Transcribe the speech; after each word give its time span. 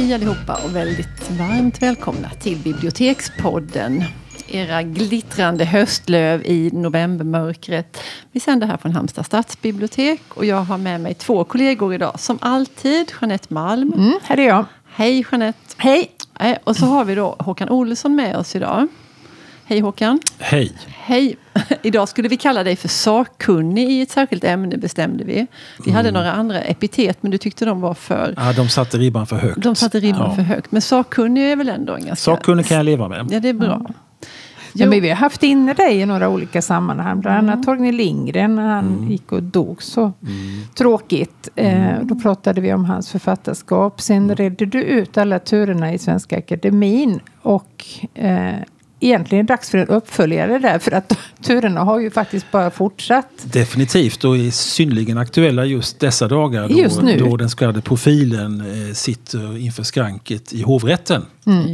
Hej 0.00 0.14
allihopa 0.14 0.58
och 0.64 0.76
väldigt 0.76 1.30
varmt 1.30 1.82
välkomna 1.82 2.30
till 2.30 2.58
Bibliotekspodden. 2.58 4.04
Era 4.48 4.82
glittrande 4.82 5.64
höstlöv 5.64 6.42
i 6.46 6.70
novembermörkret. 6.72 8.00
Vi 8.32 8.40
sänder 8.40 8.66
här 8.66 8.76
från 8.76 8.92
Halmstad 8.92 9.26
stadsbibliotek 9.26 10.20
och 10.28 10.44
jag 10.44 10.56
har 10.62 10.78
med 10.78 11.00
mig 11.00 11.14
två 11.14 11.44
kollegor 11.44 11.94
idag. 11.94 12.20
Som 12.20 12.38
alltid 12.40 13.12
Jeanette 13.20 13.54
Malm. 13.54 13.92
Mm, 13.92 14.18
här 14.22 14.38
är 14.40 14.46
jag. 14.46 14.64
Hej 14.92 15.26
Jeanette. 15.30 15.58
Hej. 15.76 16.10
Eh, 16.40 16.56
Och 16.64 16.76
så 16.76 16.86
har 16.86 17.04
vi 17.04 17.14
då 17.14 17.36
Håkan 17.38 17.68
Olsson 17.68 18.14
med 18.16 18.36
oss 18.36 18.56
idag. 18.56 18.88
Hej 19.70 19.80
Håkan. 19.80 20.20
Hej. 20.38 20.72
Hej! 20.88 21.36
Idag 21.82 22.08
skulle 22.08 22.28
vi 22.28 22.36
kalla 22.36 22.64
dig 22.64 22.76
för 22.76 22.88
sakkunnig 22.88 23.88
i 23.90 24.00
ett 24.02 24.10
särskilt 24.10 24.44
ämne 24.44 24.76
bestämde 24.76 25.24
vi. 25.24 25.46
Vi 25.84 25.90
hade 25.90 26.10
några 26.10 26.32
andra 26.32 26.60
epitet 26.60 27.18
men 27.20 27.30
du 27.30 27.38
tyckte 27.38 27.64
de 27.64 27.80
var 27.80 27.94
för... 27.94 28.34
Ja, 28.36 28.52
de 28.52 28.68
satte 28.68 28.98
ribban 28.98 29.26
för 29.26 29.36
högt. 29.36 29.62
De 29.62 29.74
satte 29.74 30.00
ribban 30.00 30.28
Ja. 30.30 30.34
för 30.34 30.42
högt. 30.42 30.72
Men 30.72 30.82
sakkunnig 30.82 31.52
är 31.52 31.56
väl 31.56 31.68
ändå 31.68 31.92
en 31.94 32.06
ganska... 32.06 32.16
Sakkunnig 32.16 32.66
kan 32.66 32.76
jag 32.76 32.84
leva 32.86 33.08
med. 33.08 33.26
Ja, 33.30 33.40
det 33.40 33.48
är 33.48 33.52
bra. 33.52 33.82
Ja, 33.88 33.94
Jo. 34.72 34.90
men 34.90 35.00
vi 35.02 35.08
har 35.08 35.16
haft 35.16 35.42
inne 35.42 35.74
dig 35.74 36.00
i 36.00 36.06
några 36.06 36.28
olika 36.28 36.62
sammanhang. 36.62 37.20
Bland 37.20 37.38
annat 37.50 37.62
Torgny 37.66 37.92
Lindgren 37.92 38.54
när 38.54 38.66
han 38.68 39.10
gick 39.10 39.32
och 39.32 39.42
dog 39.42 39.82
så 39.82 40.12
tråkigt. 40.74 41.48
Eh, 41.56 42.00
då 42.02 42.14
pratade 42.14 42.60
vi 42.60 42.72
om 42.72 42.84
hans 42.84 43.10
författarskap. 43.10 44.00
Sen 44.00 44.36
redde 44.36 44.66
du 44.66 44.82
ut 44.82 45.18
alla 45.18 45.38
turerna 45.38 45.92
i 45.92 45.98
Svenska 45.98 46.38
Akademin. 46.38 47.20
Och 47.42 47.84
eh, 48.14 48.54
egentligen 49.00 49.46
dags 49.46 49.70
för 49.70 49.78
en 49.78 49.88
uppföljare 49.88 50.58
där. 50.58 50.78
För 50.78 50.92
att 50.92 51.12
turerna 51.42 51.80
har 51.80 52.00
ju 52.00 52.10
faktiskt 52.10 52.50
bara 52.50 52.70
fortsatt. 52.70 53.26
Definitivt 53.42 54.24
och 54.24 54.36
är 54.36 54.50
synnerligen 54.50 55.18
aktuella 55.18 55.64
just 55.64 56.00
dessa 56.00 56.28
dagar. 56.28 56.68
Då, 56.68 56.78
Just 56.78 57.02
nu. 57.02 57.18
då 57.18 57.36
den 57.36 57.50
så 57.50 57.56
kallade 57.56 57.80
profilen 57.80 58.60
eh, 58.88 58.94
sitter 58.94 59.58
inför 59.58 59.82
skranket 59.82 60.52
i 60.52 60.62
hovrätten. 60.62 61.26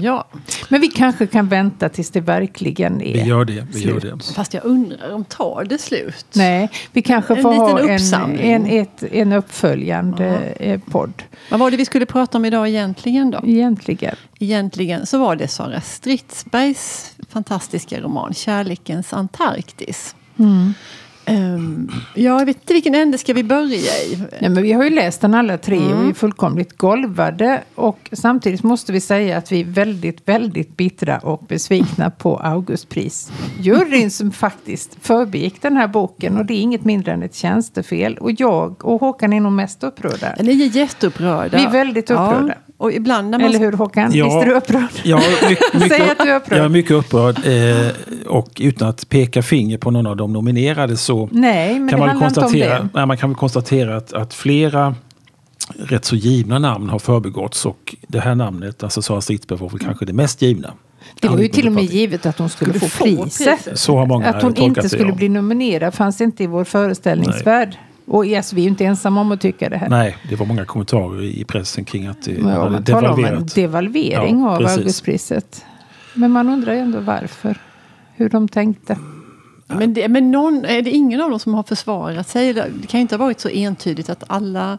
Ja, 0.02 0.28
Men 0.68 0.80
vi 0.80 0.88
kanske 0.88 1.26
kan 1.26 1.48
vänta 1.48 1.88
tills 1.88 2.10
det 2.10 2.20
verkligen 2.20 3.02
är 3.02 3.12
Vi 3.12 3.28
gör 3.28 3.44
det. 3.44 3.66
Vi 3.72 3.80
gör 3.80 4.00
slut. 4.00 4.02
det. 4.28 4.34
fast 4.34 4.54
jag 4.54 4.64
undrar 4.64 5.12
om 5.12 5.24
tar 5.24 5.64
det 5.64 5.78
slut? 5.78 6.26
Nej, 6.34 6.70
vi 6.92 7.02
kanske 7.02 7.34
En 7.36 7.42
får 7.42 7.52
ha 7.54 7.80
en, 7.80 8.38
en, 8.38 8.66
ett, 8.66 9.02
en 9.12 9.32
uppföljande 9.32 10.26
eh, 10.60 10.80
podd. 10.80 11.22
Vad 11.50 11.60
var 11.60 11.70
det 11.70 11.76
vi 11.76 11.84
skulle 11.84 12.06
prata 12.06 12.38
om 12.38 12.44
idag 12.44 12.68
egentligen 12.68 13.30
då? 13.30 13.40
Egentligen. 13.46 14.16
Egentligen 14.38 15.06
så 15.06 15.18
var 15.18 15.36
det 15.36 15.48
Sara 15.48 15.80
Stridsbergs 15.80 17.12
fantastiska 17.28 18.00
roman 18.00 18.34
Kärlekens 18.34 19.12
Antarktis. 19.12 20.14
Ehm, 21.28 21.90
ja, 22.14 22.38
jag 22.38 22.46
vet 22.46 22.56
inte 22.56 22.72
vilken 22.74 22.94
ände 22.94 23.18
ska 23.18 23.32
vi 23.34 23.42
börja 23.44 23.76
i? 23.76 24.18
Nej, 24.40 24.50
men 24.50 24.62
vi 24.62 24.72
har 24.72 24.84
ju 24.84 24.90
läst 24.90 25.20
den 25.20 25.34
alla 25.34 25.58
tre 25.58 25.76
Mm. 25.76 25.92
och 25.98 26.04
vi 26.04 26.08
är 26.08 26.14
fullkomligt 26.14 26.78
golvade. 26.78 27.62
Och 27.74 28.08
samtidigt 28.12 28.62
måste 28.62 28.92
vi 28.92 29.00
säga 29.00 29.36
att 29.38 29.52
vi 29.52 29.60
är 29.60 29.64
väldigt, 29.64 30.28
väldigt 30.28 30.76
bittra 30.76 31.18
och 31.18 31.44
besvikna 31.48 32.10
på 32.10 32.36
Augustpris. 32.36 33.32
Juryn 33.60 34.10
som 34.10 34.32
faktiskt 34.32 34.96
förbegick 35.00 35.62
den 35.62 35.76
här 35.76 35.88
boken 35.88 36.36
och 36.36 36.46
det 36.46 36.54
är 36.54 36.60
inget 36.60 36.84
mindre 36.84 37.12
än 37.12 37.22
ett 37.22 37.34
tjänstefel. 37.34 38.18
Och 38.18 38.30
jag 38.40 38.84
och 38.84 39.00
Håkan 39.00 39.32
är 39.32 39.40
nog 39.40 39.52
mest 39.52 39.84
upprörda. 39.84 40.34
Ni 40.40 40.62
är 40.62 40.76
jätteupprörda. 40.76 41.58
Vi 41.58 41.64
är 41.64 41.70
väldigt 41.70 42.10
upprörda. 42.10 42.54
Ja, 42.65 42.65
och 42.78 42.92
ibland 42.92 43.30
när 43.30 43.38
man... 43.38 43.48
Eller 43.48 43.58
hur 43.58 43.72
Håkan? 43.72 44.10
Ja. 44.14 44.24
Visst 44.24 44.36
är 44.36 44.46
du 44.46 44.52
upprörd? 44.52 44.90
Jag 45.02 45.24
är 45.24 45.50
mycket, 45.50 45.74
mycket, 45.74 45.88
Säg 45.88 46.10
att 46.10 46.18
du 46.18 46.30
är 46.30 46.36
upprörd. 46.36 46.58
Jag 46.58 46.64
är 46.64 46.68
mycket 46.68 46.90
upprörd. 46.90 47.46
Eh, 47.46 47.92
och 48.26 48.60
utan 48.60 48.88
att 48.88 49.08
peka 49.08 49.42
finger 49.42 49.78
på 49.78 49.90
någon 49.90 50.06
av 50.06 50.16
de 50.16 50.32
nominerade 50.32 50.96
så 50.96 51.28
Nej, 51.32 51.80
men 51.80 51.88
kan 51.88 52.00
det 52.00 52.06
man, 52.06 52.18
konstatera, 52.18 52.88
nej, 52.94 53.06
man 53.06 53.16
kan 53.16 53.30
väl 53.30 53.36
konstatera 53.36 53.96
att, 53.96 54.12
att 54.12 54.34
flera 54.34 54.94
rätt 55.78 56.04
så 56.04 56.16
givna 56.16 56.58
namn 56.58 56.88
har 56.88 56.98
förbigåtts. 56.98 57.66
Och 57.66 57.96
det 58.08 58.20
här 58.20 58.34
namnet, 58.34 58.82
alltså 58.82 59.02
Sara 59.02 59.20
Stridsberg, 59.20 59.58
var 59.58 59.68
väl 59.68 59.78
kanske 59.78 60.04
det 60.04 60.12
mest 60.12 60.42
givna. 60.42 60.72
Det 61.20 61.28
var 61.28 61.38
ju 61.38 61.48
till 61.48 61.66
och 61.66 61.72
med 61.72 61.84
givet 61.84 62.26
att 62.26 62.38
hon 62.38 62.48
skulle, 62.48 62.70
Skulle 62.70 62.90
få, 62.90 62.98
få 62.98 63.04
priset. 63.04 63.56
priset. 63.64 63.78
Så 63.78 63.96
har 63.96 64.06
många 64.06 64.28
Att 64.28 64.42
hon 64.42 64.56
inte 64.56 64.80
det, 64.80 64.88
skulle 64.88 65.08
ja. 65.08 65.14
bli 65.14 65.28
nominerad 65.28 65.94
fanns 65.94 66.20
inte 66.20 66.42
i 66.42 66.46
vår 66.46 66.64
föreställningsvärld. 66.64 67.78
Och 68.06 68.26
yes, 68.26 68.52
vi 68.52 68.60
är 68.60 68.62
ju 68.62 68.68
inte 68.70 68.84
ensamma 68.84 69.20
om 69.20 69.32
att 69.32 69.40
tycka 69.40 69.68
det 69.68 69.76
här. 69.76 69.88
Nej, 69.88 70.16
det 70.30 70.36
var 70.36 70.46
många 70.46 70.64
kommentarer 70.64 71.22
i 71.22 71.44
pressen 71.44 71.84
kring 71.84 72.06
att 72.06 72.22
det 72.22 72.32
Ja, 72.32 72.48
hade 72.48 72.70
man 72.70 72.84
talar 72.84 73.08
om 73.10 73.18
en 73.18 73.22
devalverat. 73.24 73.54
devalvering 73.54 74.40
Ja, 74.40 74.50
av 74.50 74.58
precis. 74.58 74.78
Augustpriset. 74.78 75.64
Men 76.14 76.30
man 76.30 76.48
undrar 76.48 76.72
ju 76.74 76.78
ändå 76.78 77.00
varför. 77.00 77.56
Hur 78.14 78.28
de 78.28 78.48
tänkte. 78.48 78.98
Men, 79.66 79.94
det, 79.94 80.08
men 80.08 80.30
någon, 80.30 80.64
är 80.64 80.82
det 80.82 80.90
ingen 80.90 81.20
av 81.20 81.30
dem 81.30 81.38
som 81.38 81.54
har 81.54 81.62
försvarat 81.62 82.28
sig? 82.28 82.52
Det 82.54 82.62
kan 82.88 82.98
ju 82.98 83.02
inte 83.02 83.14
ha 83.16 83.24
varit 83.24 83.40
så 83.40 83.48
entydigt 83.48 84.10
att 84.10 84.24
alla... 84.26 84.78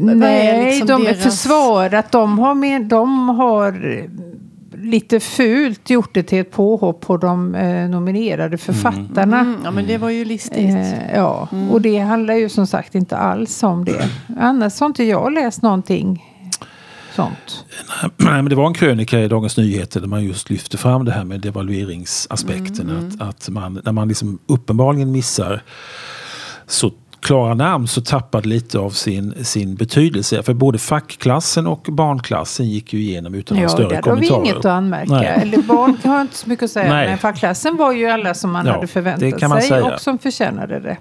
Nej, 0.00 0.64
liksom 0.70 0.86
de 0.86 1.02
är 1.06 1.12
deras- 1.14 1.22
försvarat. 1.22 2.12
De 2.12 2.38
har, 2.38 2.54
med, 2.54 2.84
de 2.84 3.28
har 3.28 3.72
lite 4.82 5.20
fult 5.20 5.90
gjort 5.90 6.14
det 6.14 6.22
till 6.22 6.38
ett 6.38 6.50
påhopp 6.50 7.00
på 7.00 7.16
de 7.16 7.54
eh, 7.54 7.88
nominerade 7.88 8.58
författarna. 8.58 9.40
Mm, 9.40 9.60
ja, 9.64 9.70
men 9.70 9.86
det 9.86 9.98
var 9.98 10.10
ju 10.10 10.24
listigt. 10.24 10.74
Eh, 10.74 11.14
ja, 11.14 11.48
och 11.70 11.80
det 11.80 11.98
handlar 11.98 12.34
ju 12.34 12.48
som 12.48 12.66
sagt 12.66 12.94
inte 12.94 13.16
alls 13.16 13.62
om 13.62 13.84
det. 13.84 14.08
Annars 14.38 14.80
har 14.80 14.86
inte 14.86 15.04
jag 15.04 15.32
läst 15.32 15.62
någonting 15.62 16.24
sånt. 17.16 17.64
Nej, 18.16 18.42
men 18.42 18.44
det 18.44 18.54
var 18.54 18.66
en 18.66 18.74
krönika 18.74 19.20
i 19.20 19.28
Dagens 19.28 19.56
Nyheter 19.56 20.00
där 20.00 20.08
man 20.08 20.24
just 20.24 20.50
lyfte 20.50 20.78
fram 20.78 21.04
det 21.04 21.12
här 21.12 21.24
med 21.24 21.40
devalveringsaspekten. 21.40 22.90
Mm. 22.90 23.06
Att, 23.06 23.28
att 23.28 23.48
man, 23.48 23.80
när 23.84 23.92
man 23.92 24.08
liksom 24.08 24.38
uppenbarligen 24.46 25.12
missar 25.12 25.62
så 26.66 26.92
klara 27.20 27.54
namn 27.54 27.86
så 27.88 28.00
tappar 28.00 28.42
det 28.42 28.48
lite 28.48 28.78
av 28.78 28.90
sin, 28.90 29.44
sin 29.44 29.74
betydelse. 29.74 30.42
För 30.42 30.54
både 30.54 30.78
fackklassen 30.78 31.66
och 31.66 31.86
barnklassen 31.90 32.66
gick 32.68 32.92
ju 32.92 33.00
igenom 33.00 33.34
utan 33.34 33.58
Ja, 33.58 33.68
större 33.68 33.88
där 33.88 33.94
har 33.94 34.02
kommentarer. 34.02 34.40
vi 34.40 34.44
inget 34.46 34.56
att 34.56 34.64
anmärka. 34.64 35.12
Nej. 35.12 35.38
Eller 35.42 35.58
barn 35.62 35.96
har 36.04 36.20
inte 36.20 36.36
så 36.36 36.48
mycket 36.48 36.64
att 36.64 36.70
säga. 36.70 36.88
Nej. 36.92 37.08
Men 37.08 37.18
fackklassen 37.18 37.76
var 37.76 37.92
ju 37.92 38.06
alla 38.06 38.34
som 38.34 38.50
man 38.52 38.66
Ja, 38.66 38.72
hade 38.72 38.86
förväntat 38.86 39.40
sig 39.50 39.62
säga. 39.62 39.94
och 39.94 40.00
som 40.00 40.18
förtjänade 40.18 40.80
det. 40.80 40.96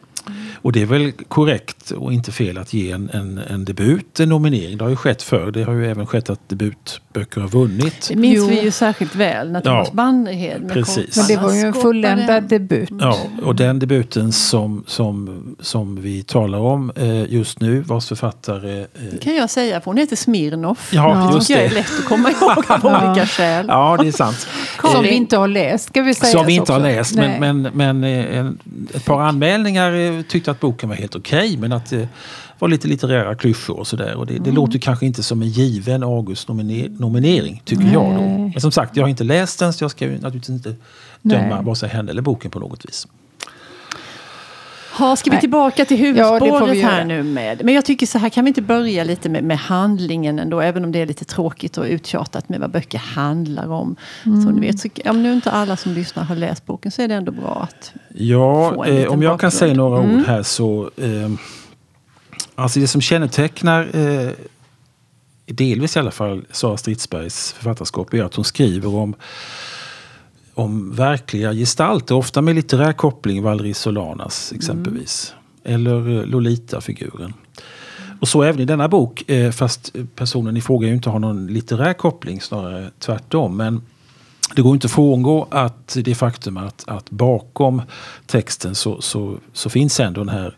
Och 0.65 0.71
det 0.71 0.81
är 0.81 0.85
väl 0.85 1.11
korrekt 1.11 1.91
och 1.91 2.13
inte 2.13 2.31
fel 2.31 2.57
att 2.57 2.73
ge 2.73 2.91
en, 2.91 3.09
en, 3.13 3.37
en 3.49 3.65
debut 3.65 4.19
en 4.19 4.29
nominering. 4.29 4.77
Det 4.77 4.83
har 4.83 4.89
ju 4.89 4.95
skett 4.95 5.21
förr. 5.21 5.51
Det 5.51 5.63
har 5.63 5.73
ju 5.73 5.91
även 5.91 6.05
skett 6.07 6.29
att 6.29 6.49
debutböcker 6.49 7.41
har 7.41 7.47
vunnit. 7.47 8.07
Det 8.09 8.15
minns 8.15 8.37
Jo. 8.37 8.47
vi 8.47 8.61
ju 8.61 8.71
särskilt 8.71 9.15
väl 9.15 9.51
när 9.51 9.61
Thomas 9.61 9.87
Ja, 9.87 9.93
Bannerhed 9.93 10.61
med 10.61 10.73
precis. 10.73 11.17
Men 11.17 11.25
det 11.27 11.37
var 11.37 11.53
ju 11.53 11.59
en 11.59 11.73
fulländad 11.73 12.43
debut. 12.43 12.89
Ja, 12.99 13.17
och 13.43 13.55
den 13.55 13.79
debuten 13.79 14.31
som, 14.31 14.83
som, 14.87 15.55
som 15.59 16.01
vi 16.01 16.23
talar 16.23 16.59
om 16.59 16.91
eh, 16.95 17.33
just 17.33 17.59
nu, 17.59 17.81
vars 17.81 18.07
författare... 18.07 18.79
Eh, 18.81 18.85
Det 19.11 19.17
kan 19.17 19.35
jag 19.35 19.49
säga, 19.49 19.81
för 19.81 19.85
hon 19.85 19.97
heter 19.97 20.15
Smirnoff. 20.15 20.89
ja, 20.93 21.27
Det 21.29 21.35
just 21.35 21.47
tycker 21.47 21.59
jag 21.61 21.65
är 21.65 21.69
det. 21.69 21.75
lätt 21.75 21.99
att 21.99 22.05
komma 22.05 22.31
ihåg 22.31 22.63
av 22.67 22.85
olika 23.07 23.27
skäl. 23.27 23.65
Ja, 23.69 23.97
det 24.01 24.07
är 24.07 24.11
sant. 24.11 24.47
Som 24.93 25.03
vi 25.03 25.09
inte 25.09 25.37
har 25.37 25.47
läst 25.47 25.85
ska 25.89 26.01
vi 26.01 26.13
säga. 26.13 26.31
Som 26.37 26.45
vi 26.45 26.53
inte 26.53 26.73
har 26.73 26.79
läst. 26.79 27.15
Men, 27.15 27.39
men, 27.61 27.61
men 27.73 28.03
eh, 28.03 28.37
en, 28.37 28.57
ett 28.93 29.05
par 29.05 29.21
anmälningar 29.21 29.93
eh, 29.93 30.21
tyckte 30.21 30.51
att 30.51 30.54
boken 30.59 30.89
var 30.89 30.95
helt 30.95 31.15
okej. 31.15 31.57
men 31.57 31.71
att 31.71 31.89
det 31.89 32.09
var 32.59 32.67
lite 32.67 32.87
litterära 32.87 33.35
klyschor 33.35 33.79
och 33.79 33.87
sådär. 33.87 34.15
Och 34.15 34.25
det, 34.25 34.33
Mm. 34.33 34.43
det 34.43 34.51
låter 34.51 34.79
kanske 34.79 35.05
inte 35.05 35.23
som 35.23 35.41
en 35.41 35.47
given 35.49 36.03
August-nominering, 36.03 37.61
tycker 37.65 37.83
jag 37.93 38.15
då. 38.15 38.21
Nej. 38.21 38.49
Men 38.53 38.61
som 38.61 38.71
sagt, 38.71 38.95
jag 38.97 39.03
har 39.03 39.09
inte 39.09 39.23
läst 39.23 39.59
den 39.59 39.73
så 39.73 39.83
jag 39.83 39.91
ska 39.91 40.05
ju 40.05 40.11
naturligtvis 40.19 40.49
inte 40.55 40.75
döma 41.21 41.55
Nej. 41.55 41.63
vare 41.65 41.75
sig 41.75 41.89
henne 41.89 42.11
eller 42.11 42.21
boken 42.21 42.51
på 42.51 42.59
något 42.59 42.85
vis. 42.85 43.07
Ha, 44.97 45.15
ska 45.15 45.29
vi 45.29 45.33
Nej. 45.35 45.41
tillbaka 45.41 45.85
till 45.85 45.99
Ja, 45.99 46.05
huvudspåret 46.05 46.75
vi 46.77 46.81
här 46.81 47.05
nu 47.05 47.23
med. 47.23 47.61
Men 47.65 47.73
jag 47.73 47.85
tycker 47.85 48.05
så 48.05 48.17
här, 48.17 48.29
kan 48.29 48.45
vi 48.45 48.47
inte 48.47 48.61
börja 48.61 49.03
lite 49.03 49.29
med, 49.29 49.43
med 49.43 49.57
handlingen 49.57 50.39
ändå, 50.39 50.59
även 50.61 50.83
om 50.85 50.91
det 50.91 50.99
är 51.01 51.05
lite 51.05 51.25
tråkigt 51.25 51.77
och 51.77 51.85
uttjatat 51.85 52.49
med 52.49 52.59
vad 52.59 52.71
böcker 52.71 52.97
handlar 52.97 53.71
om. 53.71 53.95
Så 54.23 54.29
Mm. 54.29 54.55
ni 54.55 54.67
vet, 54.67 54.79
så, 54.79 54.89
om 55.05 55.23
nu 55.23 55.33
inte 55.33 55.51
alla 55.51 55.77
som 55.77 55.91
lyssnar 55.93 56.23
har 56.23 56.35
läst 56.35 56.65
boken 56.65 56.91
så 56.91 57.01
är 57.01 57.07
det 57.07 57.13
ändå 57.15 57.31
bra 57.31 57.67
att... 57.71 57.91
Få 57.93 57.99
Ja, 58.17 58.85
en 58.85 58.91
eh, 58.91 58.95
liten 58.97 59.11
om 59.13 59.21
jag 59.21 59.29
kan 59.29 59.35
bakgrund. 59.37 59.53
säga 59.53 59.73
några 59.73 59.99
Mm. 60.03 60.15
ord 60.19 60.25
här 60.27 60.43
så... 60.43 60.89
Eh, 60.97 61.31
alltså 62.55 62.79
det 62.79 62.87
som 62.87 63.01
kännetecknar, 63.01 63.89
eh, 63.93 64.29
delvis 65.45 65.95
i 65.95 65.99
alla 65.99 66.11
fall, 66.11 66.45
Sara 66.51 66.77
Stridsbergs 66.77 67.51
författarskap 67.53 68.13
är 68.13 68.23
att 68.23 68.35
hon 68.35 68.45
skriver 68.45 68.95
om, 68.95 69.15
om 70.55 70.95
verkliga 70.95 71.53
gestalter. 71.53 72.15
Ofta 72.15 72.41
med 72.41 72.55
litterär 72.55 72.93
koppling, 72.93 73.43
Valerie 73.43 73.73
Solanas 73.73 74.53
exempelvis. 74.55 75.33
Eller 75.63 76.19
eh, 76.19 76.25
Lolita-figuren. 76.25 77.33
Och 78.19 78.27
så 78.27 78.43
även 78.43 78.61
i 78.61 78.65
denna 78.65 78.87
bok, 78.87 79.29
eh, 79.29 79.51
fast 79.51 79.95
personen 80.15 80.57
i 80.57 80.61
fråga 80.61 80.87
ju 80.87 80.93
inte 80.93 81.09
har 81.09 81.19
någon 81.19 81.47
litterär 81.47 81.93
koppling, 81.93 82.41
snarare 82.41 82.89
tvärtom. 82.99 83.57
Men 83.57 83.81
det 84.55 84.61
går 84.61 84.73
inte 84.73 84.85
att 84.85 84.91
frångå 84.91 85.47
att 85.51 85.97
det 86.03 86.15
faktum 86.15 86.57
att, 86.57 86.83
att 86.87 87.09
bakom 87.09 87.81
texten 88.25 88.75
så, 88.75 89.01
så, 89.01 89.37
så 89.53 89.69
finns 89.69 89.99
ändå 89.99 90.21
den 90.21 90.29
här 90.29 90.57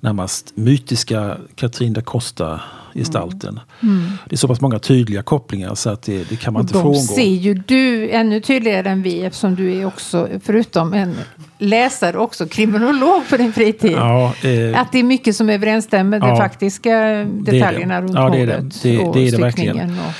närmast 0.00 0.52
mytiska 0.54 1.36
Katrin 1.54 1.92
da 1.92 2.60
Costa-gestalten. 3.04 3.60
Mm. 3.82 4.04
Det 4.28 4.34
är 4.34 4.36
så 4.36 4.48
pass 4.48 4.60
många 4.60 4.78
tydliga 4.78 5.22
kopplingar 5.22 5.74
så 5.74 5.90
att 5.90 6.02
det, 6.02 6.28
det 6.28 6.36
kan 6.36 6.52
man 6.52 6.60
Och 6.60 6.64
inte 6.64 6.74
de 6.74 6.82
frångå. 6.82 6.98
ser 6.98 7.22
ju 7.34 7.54
du 7.54 8.10
ännu 8.10 8.40
tydligare 8.40 8.88
än 8.90 9.02
vi 9.02 9.20
eftersom 9.24 9.54
du 9.54 9.74
är 9.80 9.86
också, 9.86 10.28
förutom 10.44 10.92
en 10.92 11.14
läsare, 11.58 12.18
också 12.18 12.46
kriminolog 12.46 13.28
på 13.30 13.36
din 13.36 13.52
fritid. 13.52 13.92
Ja, 13.96 14.34
eh, 14.42 14.80
Att 14.80 14.92
det 14.92 14.98
är 14.98 15.02
mycket 15.02 15.36
som 15.36 15.50
överensstämmer 15.50 16.04
med 16.10 16.20
de 16.20 16.28
Ja, 16.28 16.36
faktiska 16.36 17.24
detaljerna 17.40 18.00
runt 18.00 18.14
Ja, 18.14 18.28
det 18.30 18.46
det. 18.46 18.56
mordet 18.56 18.82
Det- 18.82 18.98
och 18.98 19.14
det 19.16 19.28
styckningen 19.32 19.90
Och, 19.90 20.12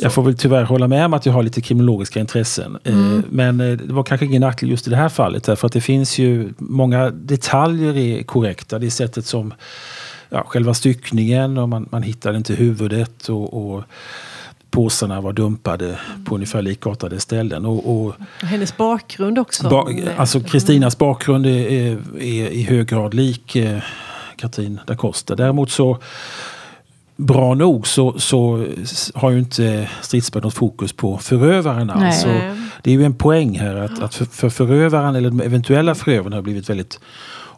Jag 0.00 0.12
får 0.12 0.22
väl 0.22 0.36
tyvärr 0.36 0.62
hålla 0.64 0.88
med 0.88 1.04
om 1.04 1.14
att 1.14 1.26
jag 1.26 1.32
har 1.32 1.42
lite 1.42 1.60
kriminologiska 1.60 2.20
intressen. 2.20 2.78
Eh, 2.84 2.92
Mm. 2.94 3.22
Men 3.30 3.60
eh, 3.60 3.66
det 3.76 3.92
var 3.92 4.02
kanske 4.02 4.26
ingen 4.26 4.40
nackdel 4.40 4.70
just 4.70 4.86
i 4.86 4.90
det 4.90 4.96
här 4.96 5.08
fallet. 5.08 5.44
Därför 5.44 5.66
att 5.66 5.72
det 5.72 5.80
finns 5.80 6.18
ju 6.18 6.48
många 6.58 7.10
detaljer 7.10 7.96
är 7.96 8.22
korrekta. 8.22 8.78
Det 8.78 8.86
är 8.86 8.90
sättet 8.90 9.26
som 9.26 9.54
ja, 10.30 10.44
själva 10.46 10.74
styckningen 10.74 11.58
och 11.58 11.68
man, 11.68 11.88
man 11.90 12.02
hittade 12.02 12.36
inte 12.38 12.54
huvudet. 12.54 13.28
Och, 13.28 13.72
och 13.74 13.84
påsarna 14.70 15.20
var 15.20 15.32
dumpade 15.32 15.98
på 16.24 16.34
ungefär 16.34 16.62
likartade 16.62 17.20
ställen. 17.20 17.66
Och, 17.66 17.90
och 17.90 18.06
Och 18.06 18.48
hennes 18.48 18.76
bakgrund 18.76 19.38
också. 19.38 19.68
ba, 19.68 19.88
alltså 20.16 20.40
Kristinas 20.40 20.98
bakgrund 20.98 21.46
är, 21.46 21.50
är, 21.50 21.98
är 22.16 22.48
i 22.48 22.62
hög 22.62 22.86
grad 22.88 23.14
lik 23.14 23.56
eh, 23.56 23.78
Katrin 24.36 24.80
da 24.86 24.96
Costa. 24.96 25.36
Däremot 25.36 25.70
så 25.70 25.98
bra 27.16 27.54
nog 27.54 27.86
så, 27.86 28.18
så 28.18 28.66
har 29.14 29.30
ju 29.30 29.38
inte 29.38 29.90
Stridsberg 30.02 30.42
något 30.42 30.54
fokus 30.54 30.92
på 30.92 31.18
förövaren 31.18 31.90
alls. 31.90 32.26
Det 32.82 32.90
är 32.90 32.94
ju 32.94 33.04
en 33.04 33.14
poäng 33.14 33.58
här 33.58 33.76
att, 33.76 34.02
att 34.02 34.14
för, 34.14 34.24
för 34.24 34.50
förövaren 34.50 35.16
eller 35.16 35.30
de 35.30 35.40
eventuella 35.40 35.94
förövarna 35.94 36.36
har 36.36 36.42
blivit 36.42 36.70
väldigt 36.70 37.00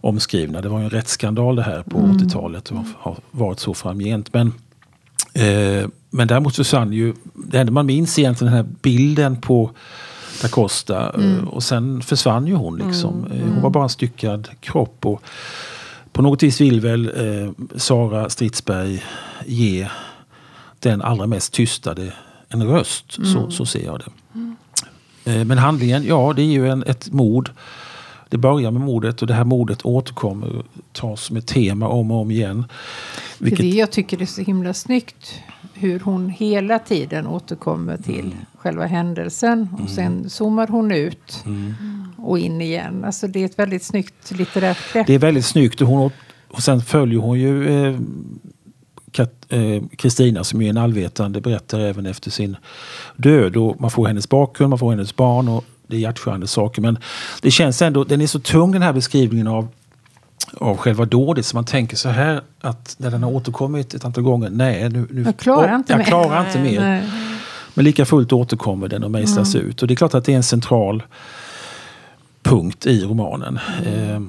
omskrivna. 0.01 0.61
Det 0.61 0.69
var 0.69 0.81
en 0.81 0.91
rättsskandal 0.91 1.57
det 1.57 1.63
här 1.63 1.83
på 1.83 1.99
80-talet 1.99 2.71
och 2.71 2.85
har 2.99 3.17
varit 3.31 3.61
så 3.61 3.75
framgent. 3.75 4.35
Men, 4.35 4.53
eh, 5.35 5.89
men 6.11 6.29
däremot 6.29 6.57
försvann 6.57 6.93
ju, 6.93 7.15
det 7.35 7.59
enda 7.59 7.73
man 7.73 7.87
minns 7.87 8.19
egentligen 8.19 8.53
den 8.53 8.65
här 8.65 8.73
bilden 8.83 9.41
på 9.41 9.71
da 10.43 10.49
Costa 10.49 11.15
eh, 11.21 11.49
och 11.49 11.63
sen 11.63 12.03
försvann 12.03 12.47
ju 12.47 12.55
hon 12.55 12.79
liksom. 12.79 13.27
Eh, 13.33 13.41
Hon 13.41 13.63
var 13.63 13.71
bara 13.71 13.85
en 13.85 13.91
styckad 13.91 14.49
kropp. 14.61 15.07
Och, 15.07 15.23
på 16.13 16.23
något 16.23 16.43
vis 16.43 16.61
vill 16.61 16.81
väl 16.81 17.07
eh, 17.07 17.51
Sara 17.77 18.29
Stridsberg 18.29 19.05
ge 19.47 19.89
den 20.79 21.03
allra 21.03 21.27
mest 21.27 21.53
tystade 21.53 22.13
en 22.49 22.63
röst. 22.63 23.13
Så, 23.13 23.51
så 23.51 23.67
ser 23.67 23.85
jag 23.85 24.01
det. 24.01 24.11
Eh, 25.25 25.45
men 25.45 25.59
handlingen, 25.59 26.05
ja 26.05 26.33
det 26.37 26.43
är 26.43 26.47
ju 26.47 26.69
en, 26.69 26.83
ett 26.83 27.13
mord. 27.13 27.51
Det 28.31 28.39
börjar 28.39 28.71
med 28.71 28.83
mordet 28.83 29.21
och 29.23 29.27
det 29.29 29.35
här 29.35 29.45
mordet 29.45 29.85
återkommer 29.85 30.63
tas 30.93 31.25
som 31.25 31.37
ett 31.37 31.47
tema 31.47 31.89
om 31.89 32.11
och 32.11 32.21
om 32.21 32.31
igen. 32.31 32.65
Det 33.39 33.45
är 33.45 33.51
Vilket, 33.51 33.61
det 33.73 33.79
jag 33.79 33.91
tycker 33.91 34.23
är 34.23 34.27
så 34.27 34.43
himla 34.43 34.75
snyggt. 34.75 35.41
Hur 35.75 36.01
hon 36.01 36.29
hela 36.29 36.79
tiden 36.79 37.27
återkommer 37.27 37.97
till 37.97 38.21
Mm. 38.21 38.33
själva 38.59 38.87
händelsen. 38.87 39.69
Och 39.83 39.91
sen 39.91 40.31
zoomar 40.31 40.67
hon 40.67 40.93
ut 40.93 41.43
Mm. 41.47 41.75
och 42.17 42.39
in 42.39 42.61
igen. 42.61 43.05
Alltså 43.05 43.27
det 43.29 43.41
är 43.41 43.45
ett 43.45 43.59
väldigt 43.59 43.83
snyggt 43.83 44.31
litterärt 44.31 44.93
grepp. 44.93 45.07
det 45.07 45.15
är 45.15 45.19
väldigt 45.19 45.47
snyggt 45.47 45.81
och, 45.81 45.89
hon, 45.89 46.11
och 46.49 46.63
sen 46.63 46.81
följer 46.81 47.19
hon 47.19 47.41
ju 47.41 47.69
eh, 47.69 47.97
eh, 49.49 49.83
Kristina 49.97 50.45
som 50.45 50.63
är 50.63 50.71
en 50.71 50.77
allvetande 50.77 51.41
berättare 51.41 51.89
även 51.89 52.07
efter 52.07 52.31
sin 52.31 52.57
död. 53.17 53.57
Och 53.57 53.81
man 53.81 53.91
får 53.91 54.07
hennes 54.07 54.29
bakgrund, 54.29 54.71
man 54.71 54.79
får 54.79 54.91
hennes 54.91 55.17
barn 55.17 55.49
och 55.49 55.65
det 55.91 55.97
är 55.97 56.01
hjärtskärande 56.01 56.47
saker. 56.47 56.83
Men 56.83 56.99
det 57.43 57.51
känns 57.51 57.83
ändå, 57.83 58.05
den 58.05 58.21
är 58.21 58.27
så 58.27 58.39
tung 58.41 58.73
den 58.73 58.83
här 58.83 58.93
beskrivningen 58.93 59.47
av, 59.47 59.69
av 60.55 60.77
själva 60.77 61.05
dådet 61.05 61.47
så 61.47 61.57
man 61.57 61.65
tänker 61.65 61.97
så 61.97 62.09
här 62.09 62.41
att 62.61 62.95
när 62.99 63.11
den 63.11 63.23
har 63.23 63.31
återkommit 63.31 63.95
ett 63.95 64.05
antal 64.05 64.25
gånger, 64.25 64.51
nej 64.51 64.89
nu, 64.89 65.07
nu 65.11 65.23
Jag 65.23 65.37
klarar 65.37 65.77
inte 65.77 65.93
jag 65.93 65.99
mer. 65.99 66.05
klarar 66.05 66.47
inte 66.47 66.61
mer. 66.63 66.81
Nej. 66.81 67.11
Men 67.75 67.85
lika 67.85 68.05
fullt 68.05 68.33
återkommer 68.33 68.89
den 68.89 69.05
och 69.05 69.11
mejslas 69.11 69.55
ut. 69.55 69.83
Och 69.83 69.89
det 69.89 69.95
är 69.95 69.97
klart 69.97 70.15
att 70.15 70.25
det 70.25 70.33
är 70.33 70.37
en 70.37 70.43
central 70.43 71.03
punkt 72.43 72.87
i 72.87 73.05
romanen. 73.05 73.59
Eh, 73.87 74.21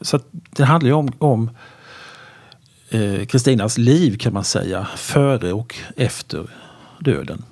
så 0.00 0.16
att 0.16 0.26
det 0.32 0.64
handlar 0.64 0.88
ju 0.88 0.94
om, 0.94 1.12
om 1.18 1.50
eh, 2.90 3.26
Kristinas 3.26 3.78
liv 3.78 4.16
kan 4.18 4.32
man 4.32 4.44
säga. 4.44 4.86
Före 4.96 5.52
och 5.52 5.74
efter 5.96 6.46
döden. 7.00 7.42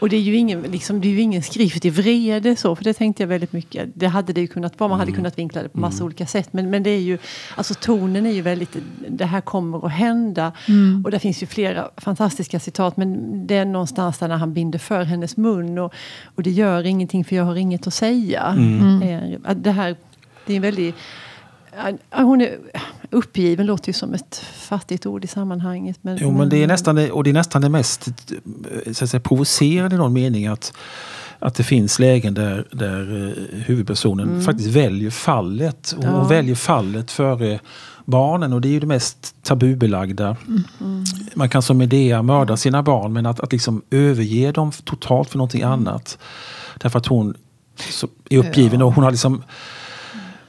Och 0.00 0.08
det 0.08 0.16
är 0.16 0.20
ju 0.20 0.34
ingen, 0.34 0.62
liksom, 0.62 1.00
det 1.00 1.08
är 1.08 1.12
ju 1.12 1.20
ingen 1.20 1.42
skrift 1.42 1.84
i 1.84 1.90
vrede 1.90 2.56
så, 2.56 2.76
för 2.76 2.84
det 2.84 2.92
tänkte 2.92 3.22
jag 3.22 3.28
väldigt 3.28 3.52
mycket. 3.52 3.88
Det 3.94 4.06
hade 4.06 4.32
det 4.32 4.40
ju 4.40 4.46
kunnat 4.46 4.80
vara, 4.80 4.88
man 4.88 4.98
hade 4.98 5.12
kunnat 5.12 5.38
vinkla 5.38 5.62
det 5.62 5.68
på 5.68 5.78
massa 5.78 6.04
olika 6.04 6.26
sätt. 6.26 6.52
Men, 6.52 6.70
men 6.70 6.82
det 6.82 6.90
är 6.90 7.00
ju, 7.00 7.18
alltså 7.56 7.74
tonen 7.74 8.26
är 8.26 8.30
ju 8.30 8.42
väldigt, 8.42 8.76
det 9.08 9.24
här 9.24 9.40
kommer 9.40 9.86
att 9.86 9.92
hända. 9.92 10.52
Och 11.04 11.10
det 11.10 11.18
finns 11.18 11.42
ju 11.42 11.46
flera 11.46 11.90
fantastiska 11.96 12.60
citat, 12.60 12.96
men 12.96 13.46
det 13.46 13.56
är 13.56 13.64
någonstans 13.64 14.18
där 14.18 14.28
när 14.28 14.36
han 14.36 14.54
binder 14.54 14.78
för 14.78 15.02
hennes 15.02 15.36
mun. 15.36 15.78
Och, 15.78 15.94
och 16.34 16.42
det 16.42 16.50
gör 16.50 16.86
ingenting 16.86 17.24
för 17.24 17.36
jag 17.36 17.44
har 17.44 17.56
inget 17.56 17.86
att 17.86 17.94
säga. 17.94 18.54
Eh, 19.02 19.54
Det 19.54 19.70
här, 19.70 19.96
det 20.46 20.52
är 20.52 20.56
en 20.56 20.62
väldigt 20.62 20.94
Hon 22.10 22.40
är 22.40 22.58
uppgiven, 23.10 23.66
låter 23.66 23.88
ju 23.88 23.92
som 23.92 24.14
ett 24.14 24.36
fattigt 24.54 25.06
ord 25.06 25.24
i 25.24 25.28
sammanhanget. 25.28 25.98
Men, 26.02 26.18
Jo, 26.20 26.30
men 26.30 26.48
det 26.48 26.62
är 26.62 26.66
nästan 26.66 26.94
det, 26.96 27.10
och 27.10 27.24
det 27.24 27.30
är 27.30 27.34
nästan 27.34 27.62
det 27.62 27.68
mest 27.68 28.08
eh, 28.08 28.92
så 28.92 29.04
att 29.04 29.10
säga, 29.10 29.20
provocerande 29.20 29.94
i 29.96 29.98
någon 29.98 30.12
mening 30.12 30.46
att, 30.46 30.72
att 31.38 31.54
det 31.54 31.62
finns 31.64 31.98
lägen 31.98 32.34
där, 32.34 32.66
där 32.70 33.26
eh, 33.28 33.58
huvudpersonen 33.64 34.42
faktiskt 34.42 34.68
väljer 34.68 35.10
fallet. 35.10 35.94
Och, 35.98 36.04
Ja. 36.04 36.24
väljer 36.24 36.54
fallet 36.54 37.10
före 37.10 37.60
barnen 38.04 38.52
och 38.52 38.60
det 38.60 38.68
är 38.68 38.72
ju 38.72 38.80
det 38.80 38.86
mest 38.86 39.34
tabubelagda. 39.42 40.36
Man 41.34 41.48
kan 41.48 41.62
som 41.62 41.78
Medea 41.78 42.22
mörda 42.22 42.56
sina 42.56 42.82
barn 42.82 43.12
men 43.12 43.26
att, 43.26 43.40
att 43.40 43.52
liksom 43.52 43.82
överge 43.90 44.52
dem 44.52 44.72
totalt 44.84 45.28
för 45.28 45.38
någonting 45.38 45.62
annat. 45.62 46.18
Därför 46.78 46.98
att 46.98 47.06
hon 47.06 47.34
är 48.30 48.38
uppgiven 48.38 48.82
och 48.82 48.92
hon 48.94 49.04
har 49.04 49.10
liksom 49.10 49.42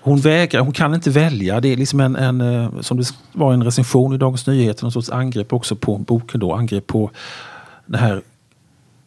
hon 0.01 0.19
vägrar, 0.19 0.61
hon 0.61 0.73
kan 0.73 0.93
inte 0.93 1.09
välja. 1.09 1.59
Det 1.59 1.67
är 1.67 1.77
liksom 1.77 1.99
en, 1.99 2.15
en 2.15 2.41
eh, 2.41 2.69
som 2.81 2.97
det 2.97 3.13
var 3.33 3.53
en 3.53 3.63
recension 3.63 4.13
i 4.15 4.17
Dagens 4.17 4.47
Nyheter, 4.47 4.83
någon 4.83 4.91
sorts 4.91 5.09
angrepp 5.09 5.53
också 5.53 5.75
på 5.75 5.97
boken 5.97 6.39
då, 6.39 6.53
angrepp 6.53 6.87
på 6.87 7.11
den 7.85 7.99
här 7.99 8.21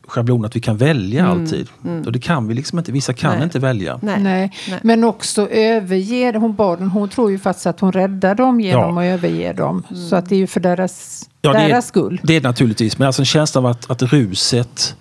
schablonen 0.07 0.45
att 0.45 0.57
vi 0.57 0.61
kan 0.61 0.77
välja 0.77 1.27
alltid. 1.27 1.69
Och 2.07 2.13
det 2.13 2.19
kan 2.19 2.49
vi 2.49 2.55
liksom 2.55 2.79
inte, 2.79 2.93
vissa 2.93 3.13
kan 3.13 3.35
Nej. 3.35 3.45
inte 3.45 3.59
välja. 3.59 3.99
Nej. 4.03 4.23
Nej. 4.23 4.53
Nej. 4.69 4.81
Men 4.83 5.05
också 5.05 5.49
överge 5.49 6.39
hon 6.39 6.55
barnen. 6.55 6.89
Hon 6.89 7.09
tror 7.09 7.31
ju 7.31 7.39
faktiskt 7.39 7.67
att 7.67 7.81
hon 7.81 7.93
räddar 7.93 8.35
dem 8.35 8.61
genom 8.61 8.99
att 8.99 9.05
överge 9.05 9.53
dem. 9.53 9.83
Så 10.11 10.17
att 10.17 10.29
det 10.29 10.35
är 10.35 10.39
ju 10.39 10.47
för 10.47 10.61
deras, 10.61 11.25
Ja, 11.41 11.53
det 11.53 11.59
är- 11.59 11.69
deras 11.69 11.87
skull. 11.87 12.21
Det 12.23 12.37
är 12.37 12.41
det 12.41 12.49
naturligtvis, 12.49 12.99
men 12.99 13.07
alltså 13.07 13.23
en 13.23 13.27
känsla 13.27 13.61
av 13.61 13.67
att, 13.67 13.91
att 13.91 14.03
ruset 14.03 14.97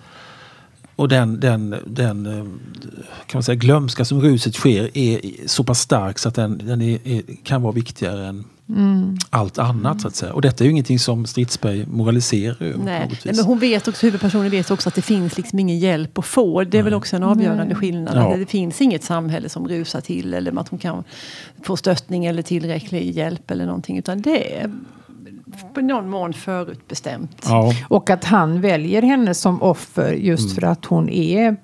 och 0.96 1.08
den, 1.08 1.40
den, 1.40 1.74
den 1.86 2.26
eh, 2.26 2.44
kan 3.26 3.38
man 3.38 3.42
säga, 3.42 3.56
glömska 3.56 4.04
som 4.04 4.20
ruset 4.20 4.54
sker 4.54 4.98
är 4.98 5.20
så 5.46 5.64
pass 5.64 5.80
stark 5.80 6.18
så 6.18 6.28
att 6.28 6.34
den, 6.34 6.58
den 6.64 6.82
är, 6.82 6.98
är, 7.04 7.22
kan 7.42 7.62
vara 7.62 7.72
viktigare 7.72 8.26
än 8.26 8.44
allt 9.30 9.58
annat. 9.58 10.00
Så 10.00 10.08
att 10.08 10.14
säga. 10.14 10.32
Och 10.32 10.42
detta 10.42 10.64
är 10.64 10.66
ju 10.66 10.70
ingenting 10.70 10.98
som 10.98 11.26
Stridsberg 11.26 11.86
moraliserar 11.86 12.62
över. 12.62 12.84
Nej. 12.84 13.10
Nej, 13.24 13.34
men 13.34 13.44
hon 13.44 13.58
vet 13.58 13.88
också, 13.88 14.06
huvudpersonen 14.06 14.50
vet 14.50 14.70
också 14.70 14.88
att 14.88 14.94
det 14.94 15.02
finns 15.02 15.36
liksom 15.36 15.58
ingen 15.58 15.78
hjälp 15.78 16.18
att 16.18 16.24
få. 16.24 16.64
Det 16.64 16.78
är 16.78 16.82
väl 16.82 16.94
också 16.94 17.16
en 17.16 17.22
avgörande 17.22 17.74
skillnad. 17.74 18.16
Ja. 18.16 18.36
Det 18.36 18.46
finns 18.46 18.80
inget 18.80 19.04
samhälle 19.04 19.48
som 19.48 19.68
rusar 19.68 20.00
till 20.00 20.34
eller 20.34 20.60
att 20.60 20.68
hon 20.68 20.78
kan 20.78 21.04
få 21.62 21.76
stöttning 21.76 22.24
eller 22.24 22.42
tillräcklig 22.42 23.10
hjälp 23.16 23.50
eller 23.50 23.66
någonting. 23.66 23.98
Utan 23.98 24.22
det 24.22 24.56
är 24.56 24.72
på 25.74 25.80
någon 25.80 26.10
mån 26.10 26.32
förutbestämt. 26.32 27.46
Ja, 27.48 27.72
Och 27.88 28.10
att 28.10 28.24
han 28.24 28.60
väljer 28.60 29.02
henne 29.02 29.34
som 29.34 29.62
offer 29.62 30.12
just 30.12 30.44
Mm. 30.44 30.54
för 30.54 30.62
att 30.62 30.84
hon 30.84 31.08
är... 31.08 31.56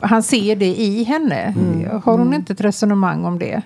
Han 0.00 0.22
ser 0.22 0.56
det 0.56 0.80
i 0.80 1.04
henne. 1.04 1.40
Mm. 1.42 2.00
Har 2.04 2.18
hon 2.18 2.34
inte 2.34 2.52
ett 2.52 2.60
resonemang 2.60 3.24
om 3.24 3.38
det? 3.38 3.62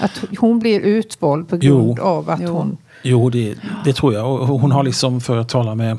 Att 0.00 0.24
hon 0.38 0.58
blir 0.58 0.80
utvald 0.80 1.48
på 1.48 1.56
grund 1.56 1.94
Jo. 1.98 2.04
av 2.04 2.30
att 2.30 2.40
Jo. 2.40 2.48
hon... 2.52 2.76
Jo, 3.02 3.30
det, 3.30 3.54
det 3.84 3.92
tror 3.92 4.14
jag. 4.14 4.32
Och 4.50 4.60
hon 4.60 4.72
har 4.72 4.82
liksom, 4.82 5.20
för 5.20 5.36
att 5.36 5.48
tala 5.48 5.74
med, 5.74 5.98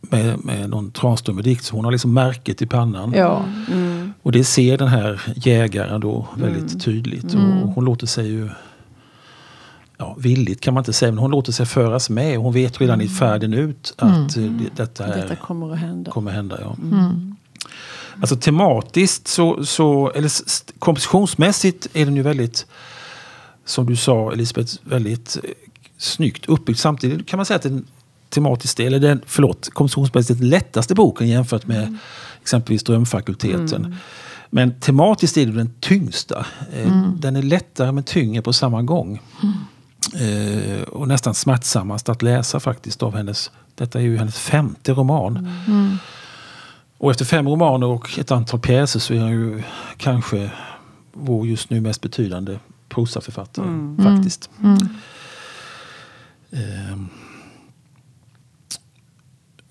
med, 0.00 0.44
med 0.44 0.70
någon 0.70 0.90
Tranströmer-dikt, 0.90 1.64
så 1.64 1.76
hon 1.76 1.84
har 1.84 1.92
liksom 1.92 2.14
märket 2.14 2.62
i 2.62 2.66
pannan. 2.66 3.12
Ja. 3.16 3.44
Och 4.22 4.32
det 4.32 4.44
ser 4.44 4.78
den 4.78 4.88
här 4.88 5.20
jägaren 5.36 6.00
då 6.00 6.26
väldigt 6.36 6.84
tydligt. 6.84 7.34
Och 7.34 7.70
hon 7.74 7.84
låter 7.84 8.06
sig 8.06 8.26
ju, 8.28 8.48
ja 10.00 10.16
villigt 10.18 10.60
kan 10.60 10.74
man 10.74 10.80
inte 10.80 10.92
säga, 10.92 11.12
men 11.12 11.18
hon 11.18 11.30
låter 11.30 11.52
sig 11.52 11.66
föras 11.66 12.10
med. 12.10 12.38
Hon 12.38 12.52
vet 12.52 12.80
redan 12.80 13.00
i 13.00 13.08
färden 13.08 13.54
ut 13.54 13.94
att 13.98 14.36
eh, 14.36 14.42
det, 14.42 14.76
detta, 14.76 15.06
är, 15.06 15.22
Detta 15.22 15.36
kommer 15.36 15.72
att 15.72 15.78
hända. 15.78 16.10
kommer 16.10 16.30
hända. 16.30 16.58
Ja. 16.60 16.76
Alltså 18.20 18.36
tematiskt 18.36 19.28
så, 19.28 19.64
så 19.64 20.10
eller 20.10 20.30
kompositionsmässigt 20.78 21.86
är 21.92 22.04
den 22.04 22.16
ju 22.16 22.22
väldigt, 22.22 22.66
som 23.64 23.86
du 23.86 23.96
sa 23.96 24.32
Elisabeth, 24.32 24.74
väldigt 24.82 25.36
eh, 25.44 25.50
snyggt 25.98 26.46
uppbyggd. 26.46 26.78
Samtidigt 26.78 27.28
kan 27.28 27.36
man 27.36 27.46
säga 27.46 27.56
att 27.56 27.62
den 27.62 27.86
tematiskt, 28.28 28.80
eller 28.80 28.98
den, 29.00 29.20
förlåt, 29.26 29.68
kompositionsmässigt 29.72 30.40
lättaste 30.40 30.94
boken 30.94 31.28
jämfört 31.28 31.66
med 31.66 31.98
exempelvis 32.42 32.82
Drömfakulteten. 32.84 33.96
Men 34.50 34.80
tematiskt 34.80 35.36
är 35.36 35.46
det 35.46 35.52
den 35.52 35.72
tyngsta. 35.80 36.46
Eh, 36.72 37.12
Den 37.16 37.36
är 37.36 37.42
lättare 37.42 37.92
men 37.92 38.04
tyngre 38.04 38.42
på 38.42 38.52
samma 38.52 38.82
gång. 38.82 39.22
Eh, 40.14 40.82
och 40.82 41.08
nästan 41.08 41.34
smärtsammast 41.34 42.08
att 42.08 42.22
läsa 42.22 42.60
faktiskt 42.60 43.02
av 43.02 43.16
hennes, 43.16 43.50
detta 43.74 43.98
är 43.98 44.02
ju 44.02 44.16
hennes 44.16 44.38
femte 44.38 44.92
roman. 44.92 45.48
Och 46.98 47.10
efter 47.10 47.24
fem 47.24 47.48
romaner 47.48 47.86
och 47.86 48.18
ett 48.18 48.30
antal 48.30 48.60
pjäser 48.60 49.00
så 49.00 49.14
är 49.14 49.20
han 49.20 49.30
ju 49.30 49.62
kanske 49.96 50.50
vår 51.12 51.46
just 51.46 51.70
nu 51.70 51.80
mest 51.80 52.00
betydande 52.00 52.58
prosaförfattare 52.88 53.66
faktiskt. 54.02 54.50
Ehm. 56.52 57.08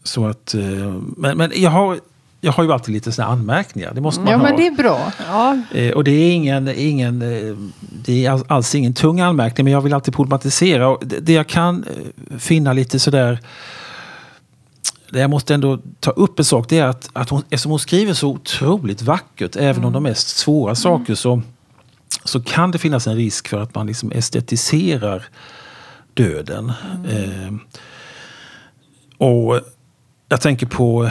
Så 0.04 0.26
att, 0.26 0.54
eh, 0.54 1.02
men, 1.18 1.38
men 1.38 1.52
jag 1.56 1.72
har, 1.72 2.00
jag 2.41 2.51
har 2.51 2.63
ju 2.63 2.72
alltid 2.74 2.93
lite 2.93 3.12
såna 3.12 3.27
anmärkningar. 3.27 3.91
Det 3.93 4.01
måste 4.01 4.22
man 4.22 4.31
Ja, 4.31 4.38
ha. 4.38 4.43
men 4.43 4.55
det 4.58 4.67
är 4.67 4.72
bra. 4.72 5.12
Ja, 5.27 5.58
Eh, 5.74 5.91
Och 5.91 6.03
det 6.03 6.12
är, 6.12 6.31
ingen, 6.31 6.67
ingen, 6.75 7.22
eh, 7.22 7.55
det 8.05 8.25
är 8.25 8.31
all- 8.31 8.46
alls 8.48 8.75
ingen 8.75 8.93
tung 8.93 9.19
anmärkning, 9.19 9.63
men 9.65 9.74
jag 9.74 9.81
vill 9.81 9.93
alltid 9.93 10.13
problematisera. 10.13 10.88
Och 10.89 11.03
det, 11.08 11.34
jag 11.34 11.48
kan 11.48 11.84
eh, 12.31 12.38
finna 12.38 12.74
lite 12.74 13.00
sådär... 13.00 13.39
Det 15.12 15.19
jag 15.19 15.29
måste 15.29 15.53
ändå 15.53 15.79
ta 16.00 16.12
upp 16.12 16.39
en 16.39 16.46
sak, 16.46 16.65
det 16.69 16.79
är 16.79 16.86
att, 16.86 17.10
att 17.13 17.29
hon, 17.29 17.41
eftersom 17.50 17.69
hon 17.69 17.79
skriver 17.79 18.13
så 18.13 18.27
otroligt 18.29 19.01
vackert, 19.01 19.55
även 19.55 19.86
om 19.86 19.93
de 19.93 20.03
mest 20.03 20.38
svåra 20.38 20.75
saker, 20.75 21.15
så, 21.15 21.41
så 22.24 22.41
kan 22.41 22.72
det 22.72 22.77
finnas 22.77 23.08
en 23.08 23.15
risk 23.15 23.48
för 23.48 23.62
att 23.62 23.75
man 23.75 23.88
liksom 23.88 24.12
estetiserar 24.12 25.24
döden. 26.13 26.72
Eh, 27.10 27.53
och 29.27 29.60
jag 30.29 30.41
tänker 30.41 30.65
på, 30.65 31.10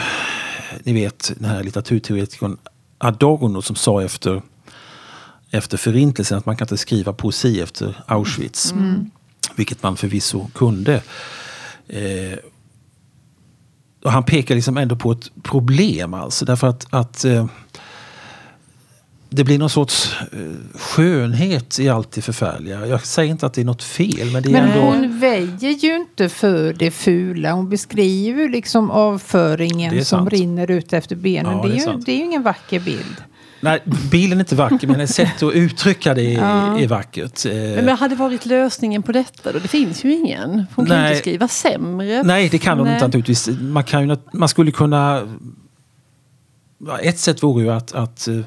ni 0.85 0.93
vet, 0.93 1.33
den 1.39 1.51
här 1.51 1.63
litteraturteoretikern 1.63 2.57
Adorno 2.99 3.63
som 3.63 3.77
sa 3.77 4.03
efter, 4.03 4.43
efter 5.51 5.77
förintelsen 5.77 6.39
att 6.39 6.47
man 6.47 6.57
kan 6.57 6.65
inte 6.65 6.77
skriva 6.77 7.13
poesi 7.13 7.61
efter 7.61 8.03
Auschwitz. 8.07 8.75
Vilket 9.57 9.83
man 9.83 9.97
förvisso 9.97 10.47
kunde. 10.55 11.03
Eh, 11.89 12.39
och 14.05 14.13
han 14.13 14.25
pekar 14.25 14.55
liksom 14.55 14.77
ändå 14.77 14.97
på 14.97 15.13
ett 15.13 15.31
problem 15.43 16.15
alltså. 16.15 16.45
Därför 16.45 16.67
att, 16.67 16.87
att 16.91 17.25
eh, 17.25 17.47
det 19.31 19.45
blir 19.45 19.59
någon 19.59 19.71
sorts 19.71 20.17
eh, 20.33 20.79
skönhet 20.79 21.79
i 21.79 21.89
allt 21.89 22.13
det 22.13 22.23
förfärliga. 22.23 22.87
Jag 22.87 23.07
säger 23.07 23.31
inte 23.31 23.47
att 23.47 23.55
det 23.55 23.61
är 23.61 23.65
något 23.65 23.83
fel 23.83 24.33
men 24.33 24.43
det 24.43 24.49
är 24.49 24.53
Men 24.53 24.71
ändå... 24.71 24.81
hon 24.81 25.21
väjer 25.21 25.71
ju 25.71 25.97
inte 25.97 26.29
för 26.29 26.73
det 26.73 26.91
fula. 26.91 27.53
Hon 27.53 27.69
beskriver 27.69 28.43
ju 28.43 28.49
liksom 28.49 28.87
Det 28.87 28.93
avföringen 28.93 29.99
är 29.99 30.05
som 30.05 30.31
rinner 30.31 30.71
ut 30.71 30.93
efter 30.93 31.17
benen. 31.17 31.57
Ja, 31.57 31.63
det, 31.63 31.69
är 31.69 31.73
det 31.73 31.83
är 31.83 31.93
ju, 31.93 31.99
det 31.99 32.13
är 32.13 32.17
ju 32.17 32.25
ingen 32.25 32.43
vacker 32.43 32.81
bild. 32.81 33.17
Nej, 33.61 33.83
bilden 34.11 34.39
är 34.39 34.43
inte 34.43 34.55
vacker 34.55 34.87
men 34.87 35.01
ett 35.01 35.11
sätt 35.11 35.43
att 35.43 35.55
uttrycka 35.55 36.15
det 36.15 36.35
är, 36.35 36.79
är 36.81 36.87
vackert. 36.87 37.47
Eh, 37.47 37.53
men 37.53 37.87
vad 37.87 37.99
hade 37.99 38.15
varit 38.15 38.47
lösningen 38.47 39.03
på 39.03 39.13
detta 39.13 39.53
då? 39.53 39.59
Det 39.59 39.69
finns 39.69 40.05
ju 40.05 40.13
ingen. 40.13 40.67
Hon 40.75 40.87
kan 40.87 40.97
Nej. 40.97 41.09
inte 41.09 41.21
skriva 41.21 41.49
sämre. 41.49 42.23
Nej, 42.23 42.49
det 42.49 42.59
kan 42.59 42.79
hon 42.79 42.87
Nej. 42.87 42.95
inte 42.95 43.07
naturligtvis. 43.07 43.49
Man, 43.61 43.85
kan 43.85 44.09
ju, 44.09 44.17
man 44.33 44.49
skulle 44.49 44.71
kunna... 44.71 45.23
ja, 46.87 46.99
Ett 46.99 47.19
sätt 47.19 47.43
vore 47.43 47.65
ju 47.65 47.71
att, 47.71 47.93
att, 47.93 48.29
eh, 48.29 48.41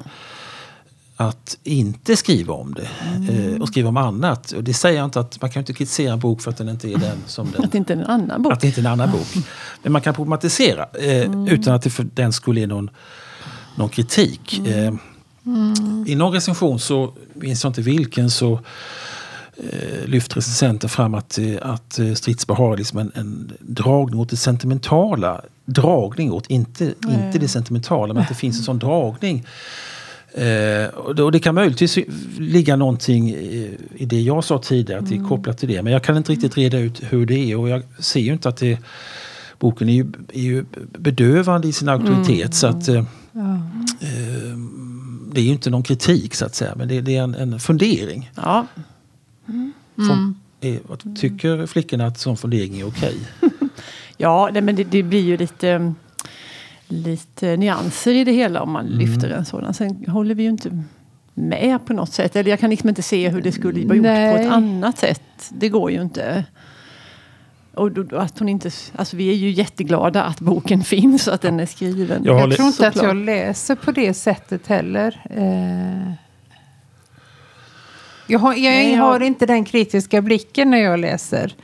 att 1.22 1.58
inte 1.64 2.16
skriva 2.16 2.54
om 2.54 2.74
det 2.74 2.88
eh, 3.32 3.60
och 3.60 3.68
skriva 3.68 3.88
om 3.88 3.96
annat. 3.96 4.52
Och 4.52 4.64
det 4.64 4.74
säger 4.74 4.98
jag 4.98 5.04
inte 5.04 5.20
att 5.20 5.40
man 5.40 5.50
kan 5.50 5.60
inte 5.60 5.72
kritisera 5.72 6.12
en 6.12 6.18
bok 6.18 6.40
för 6.40 6.50
att 6.50 6.56
den 6.56 6.68
inte 6.68 6.88
är 6.88 6.96
den 6.96 7.18
som 7.26 7.50
den... 7.52 7.64
Att 7.64 7.72
det 7.72 7.78
inte 7.78 7.92
är 7.92 7.96
en 7.96 8.06
annan 8.06 8.42
bok. 8.42 8.52
Att 8.52 8.60
det 8.60 8.66
inte 8.66 8.80
är 8.80 8.84
en 8.84 8.92
annan 8.92 9.10
bok. 9.10 9.44
Men 9.82 9.92
man 9.92 10.02
kan 10.02 10.14
problematisera 10.14 10.86
eh, 11.00 11.46
utan 11.48 11.74
att 11.74 11.82
det 11.82 11.90
för 11.90 12.06
den 12.14 12.32
skulle 12.32 12.60
är 12.60 12.66
någon, 12.66 12.90
någon 13.76 13.88
kritik. 13.88 14.66
Eh, 14.66 14.94
I 16.06 16.14
någon 16.14 16.32
recension, 16.32 16.78
så 16.78 17.14
minns 17.34 17.64
jag 17.64 17.70
inte 17.70 17.82
vilken, 17.82 18.30
så 18.30 18.60
eh, 19.56 20.06
lyfter 20.06 20.36
recensenten 20.36 20.90
fram 20.90 21.14
att, 21.14 21.38
eh, 21.38 21.56
att 21.62 21.98
eh, 21.98 22.14
Stridsberg 22.14 22.56
har 22.56 22.76
liksom 22.76 22.98
en, 22.98 23.12
en 23.14 23.52
dragning 23.60 24.20
åt 24.20 24.30
det 24.30 24.36
sentimentala. 24.36 25.40
Dragning 25.64 26.32
åt, 26.32 26.46
inte, 26.46 26.94
inte 27.04 27.38
det 27.38 27.48
sentimentala, 27.48 28.14
men 28.14 28.22
att 28.22 28.28
det 28.28 28.34
finns 28.34 28.58
en 28.58 28.64
sån 28.64 28.78
dragning. 28.78 29.46
Eh, 30.34 30.88
och, 30.88 31.14
det, 31.14 31.22
och 31.22 31.32
det 31.32 31.40
kan 31.40 31.54
möjligtvis 31.54 31.98
ligga 32.38 32.76
någonting 32.76 33.30
i, 33.30 33.78
i 33.94 34.04
det 34.04 34.20
jag 34.20 34.44
sa 34.44 34.58
tidigare, 34.58 35.00
att 35.00 35.08
det 35.08 35.16
är 35.16 35.28
kopplat 35.28 35.58
till 35.58 35.68
det. 35.68 35.82
Men 35.82 35.92
jag 35.92 36.02
kan 36.02 36.16
inte 36.16 36.32
riktigt 36.32 36.56
reda 36.56 36.78
ut 36.78 37.02
hur 37.02 37.26
det 37.26 37.52
är 37.52 37.58
och 37.58 37.68
jag 37.68 37.82
ser 37.98 38.20
ju 38.20 38.32
inte 38.32 38.48
att 38.48 38.56
det 38.56 38.78
boken 39.58 39.88
är 39.88 39.92
ju, 39.92 40.06
är 40.32 40.40
ju 40.40 40.64
bedövande 40.98 41.68
i 41.68 41.72
sin 41.72 41.88
auktoritet. 41.88 42.54
Så 42.54 42.66
att, 42.66 42.88
eh, 42.88 42.96
eh, 42.96 43.04
det 45.32 45.40
är 45.40 45.44
ju 45.44 45.52
inte 45.52 45.70
någon 45.70 45.82
kritik 45.82 46.34
så 46.34 46.44
att 46.44 46.54
säga, 46.54 46.74
men 46.76 46.88
det, 46.88 47.00
det 47.00 47.16
är 47.16 47.22
en, 47.22 47.34
en 47.34 47.60
fundering. 47.60 48.30
Ja. 48.34 48.66
Som 49.96 50.40
är, 50.60 50.78
vad 50.88 51.16
tycker 51.16 51.66
flickorna 51.66 52.06
att 52.06 52.18
sån 52.18 52.36
fundering 52.36 52.80
är 52.80 52.86
okej? 52.86 53.16
Ja, 54.16 54.50
nej, 54.52 54.62
men 54.62 54.76
det, 54.76 54.84
det 54.84 55.02
blir 55.02 55.20
ju 55.20 55.36
lite, 55.36 55.94
lite 56.92 57.56
nyanser 57.56 58.14
i 58.14 58.24
det 58.24 58.32
hela 58.32 58.62
om 58.62 58.70
man 58.72 58.86
Mm. 58.86 58.98
lyfter 58.98 59.30
en 59.30 59.44
sådan. 59.44 59.74
Sen 59.74 60.04
håller 60.08 60.34
vi 60.34 60.42
ju 60.42 60.48
inte 60.48 60.82
med 61.34 61.86
på 61.86 61.92
något 61.92 62.12
sätt. 62.12 62.36
Eller 62.36 62.50
jag 62.50 62.60
kan 62.60 62.70
liksom 62.70 62.88
inte 62.88 63.02
se 63.02 63.28
hur 63.28 63.42
det 63.42 63.52
skulle 63.52 63.86
vara 63.86 63.96
gjort 63.96 64.02
Nej. 64.04 64.36
på 64.36 64.42
ett 64.42 64.52
annat 64.52 64.98
sätt. 64.98 65.22
Det 65.50 65.68
går 65.68 65.90
ju 65.90 66.02
inte. 66.02 66.44
Och 67.74 67.92
då, 67.92 68.16
att 68.16 68.38
hon 68.38 68.48
inte, 68.48 68.70
alltså 68.96 69.16
vi 69.16 69.30
är 69.30 69.34
ju 69.34 69.50
jätteglada 69.50 70.22
att 70.24 70.40
boken 70.40 70.84
finns 70.84 71.28
och 71.28 71.34
att 71.34 71.40
den 71.42 71.60
är 71.60 71.66
skriven. 71.66 72.24
Jag 72.24 72.40
Jag, 72.40 72.56
tror 72.56 72.66
inte 72.68 72.88
att 72.88 72.96
jag 72.96 73.16
läser 73.16 73.74
på 73.74 73.92
det 73.92 74.14
sättet 74.14 74.66
heller. 74.66 75.20
Eh, 75.30 76.12
jag 78.26 78.38
har, 78.38 78.52
jag 78.54 78.60
Nej, 78.62 78.92
jag- 78.92 78.98
har 79.02 79.20
inte 79.20 79.46
den 79.46 79.64
kritiska 79.64 80.22
blicken 80.22 80.70
när 80.70 80.78
jag 80.78 81.00
läser. 81.00 81.54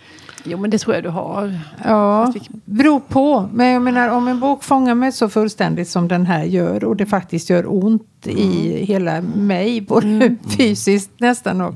Jo 0.45 0.59
men 0.59 0.71
det 0.71 0.79
tror 0.79 0.95
jag 0.95 1.05
du 1.05 1.09
har. 1.09 1.59
Ja, 1.85 2.33
vi- 2.35 2.41
beror 2.65 3.01
på. 3.01 3.49
Men 3.53 3.67
jag 3.67 3.83
menar 3.83 4.09
om 4.09 4.29
en 4.29 4.41
bok 4.41 4.65
fångar 4.65 4.95
mig 4.95 5.13
så 5.13 5.29
fullständigt 5.29 5.89
som 5.89 6.09
den 6.09 6.27
här 6.27 6.45
gör 6.45 6.85
och 6.85 6.97
det 6.97 7.07
faktiskt 7.07 7.51
gör 7.51 7.65
ont 7.85 8.27
i 8.27 8.85
hela 8.85 9.21
mig, 9.21 9.81
både 9.81 10.37
fysiskt 10.59 11.11
nästan 11.21 11.61
och 11.61 11.75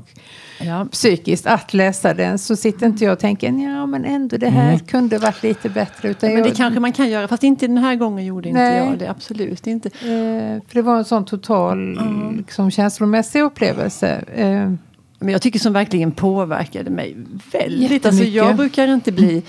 Ja. 0.61 0.87
psykiskt, 0.91 1.47
att 1.47 1.73
läsa 1.73 2.13
den 2.13 2.39
så 2.39 2.55
sitter 2.55 2.85
inte 2.85 3.03
jag 3.03 3.13
och 3.13 3.19
tänker 3.19 3.47
ja 3.47 3.85
men 3.85 4.05
ändå 4.05 4.37
det 4.37 4.49
här 4.49 4.77
kunde 4.77 5.17
varit 5.17 5.43
lite 5.43 5.69
bättre. 5.69 6.09
Utan 6.09 6.33
Men 6.33 6.41
det 6.43 6.47
jag, 6.49 6.57
kanske 6.57 6.79
man 6.79 6.91
kan 6.91 7.09
göra. 7.09 7.27
Fast 7.27 7.43
inte 7.43 7.67
den 7.67 7.77
här 7.77 7.95
gången 7.95 8.25
gjorde 8.25 8.49
inte 8.49 8.61
Nej. 8.61 8.87
jag 8.89 8.99
det. 8.99 9.09
Absolut 9.09 9.67
inte. 9.67 9.87
eh, 9.89 10.61
för 10.67 10.73
det 10.73 10.81
var 10.81 10.97
en 10.97 11.05
sån 11.05 11.25
total 11.25 11.99
liksom, 12.37 12.71
känslomässig 12.71 13.41
upplevelse. 13.41 14.09
Eh, 14.35 14.71
Men 15.23 15.31
jag 15.31 15.41
tycker 15.41 15.59
som 15.59 15.73
verkligen 15.73 16.11
påverkade 16.11 16.89
mig 16.89 17.15
väldigt. 17.51 18.05
Alltså 18.05 18.23
jag 18.23 18.55
brukar 18.55 18.87
inte 18.87 19.11
bli 19.11 19.43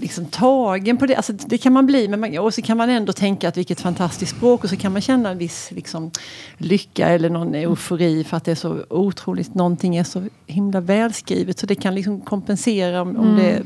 liksom 0.00 0.26
tagen 0.26 0.96
på 0.96 1.06
det. 1.06 1.16
Alltså 1.16 1.32
det 1.32 1.58
kan 1.58 1.72
man 1.72 1.86
bli. 1.86 2.08
Men 2.08 2.20
man, 2.20 2.38
och 2.38 2.54
så 2.54 2.62
kan 2.62 2.76
man 2.76 2.90
ändå 2.90 3.12
tänka 3.12 3.48
att 3.48 3.56
vilket 3.56 3.80
fantastiskt 3.80 4.36
språk. 4.36 4.64
Och 4.64 4.70
så 4.70 4.76
kan 4.76 4.92
man 4.92 5.00
känna 5.00 5.30
en 5.30 5.38
viss 5.38 5.70
liksom, 5.70 6.10
lycka 6.58 7.08
eller 7.08 7.30
någon 7.30 7.54
eufori 7.54 8.24
för 8.24 8.36
att 8.36 8.44
det 8.44 8.50
är 8.50 8.54
så 8.54 8.84
otroligt. 8.90 9.54
Någonting 9.54 9.96
är 9.96 10.04
så 10.04 10.24
himla 10.46 10.80
välskrivet. 10.80 11.58
Så 11.58 11.66
det 11.66 11.74
kan 11.74 11.94
liksom 11.94 12.20
kompensera 12.20 13.02
om, 13.02 13.16
om 13.16 13.36
det 13.36 13.62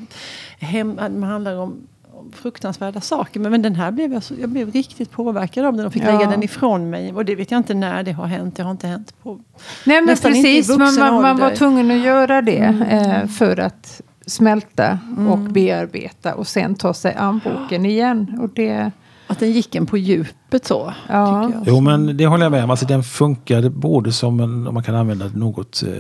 hem, 0.67 0.95
man 0.95 1.23
handlar 1.23 1.57
om 1.57 1.87
fruktansvärda 2.33 3.01
saker. 3.01 3.41
Men, 3.41 3.51
men 3.51 3.63
den 3.63 3.75
här 3.75 3.91
blev 3.91 4.13
jag, 4.13 4.23
så, 4.23 4.35
jag 4.41 4.49
blev 4.49 4.71
riktigt 4.71 5.11
påverkad 5.11 5.65
av 5.65 5.77
den 5.77 5.87
och 5.87 5.93
fick 5.93 6.03
Ja. 6.03 6.13
lägga 6.13 6.31
den 6.31 6.43
ifrån 6.43 6.91
mig. 6.91 7.13
Och 7.13 7.25
det 7.25 7.35
vet 7.35 7.51
jag 7.51 7.59
inte 7.59 7.75
när 7.75 8.03
det 8.03 8.13
har 8.13 8.27
hänt. 8.27 8.57
Det 8.57 8.63
har 8.63 8.71
inte 8.71 8.87
hänt 8.87 9.15
på 9.23 9.39
Nej 9.87 10.01
men 10.01 10.05
Nästan 10.05 10.35
inte 10.35 10.49
i 10.49 10.57
precis, 10.57 10.69
man, 10.69 10.79
vuxen 10.79 11.01
man, 11.15 11.23
man 11.23 11.39
var 11.39 11.51
tvungen 11.51 11.91
att 11.91 12.05
göra 12.05 12.43
det 12.43 12.75
eh, 12.89 13.27
för 13.29 13.61
att 13.61 14.01
smälta 14.27 14.99
och 15.31 15.39
bearbeta 15.39 16.35
och 16.35 16.47
sen 16.47 16.75
ta 16.75 16.95
sig 16.95 17.15
an 17.15 17.41
boken 17.45 17.87
igen. 17.87 18.39
Och 18.43 18.49
det, 18.55 18.91
Att 19.33 19.41
den 19.41 19.53
gick 19.53 19.75
en 19.75 19.87
på 19.87 19.99
djupet 19.99 20.67
så. 20.67 20.95
Ja. 21.09 21.45
Tycker 21.47 21.59
jag. 21.59 21.69
Jo, 21.69 21.81
men 21.81 22.17
det 22.17 22.27
håller 22.27 22.45
jag 22.45 22.53
med 22.53 22.65
om. 22.65 22.71
Alltså, 22.71 22.87
den 22.87 23.03
funkade 23.03 23.71
både 23.71 24.13
som 24.13 24.41
en, 24.41 24.67
om 24.67 24.75
man 24.75 24.83
kan 24.83 24.95
använda 24.95 25.31
något 25.35 25.83
eh, 25.83 25.93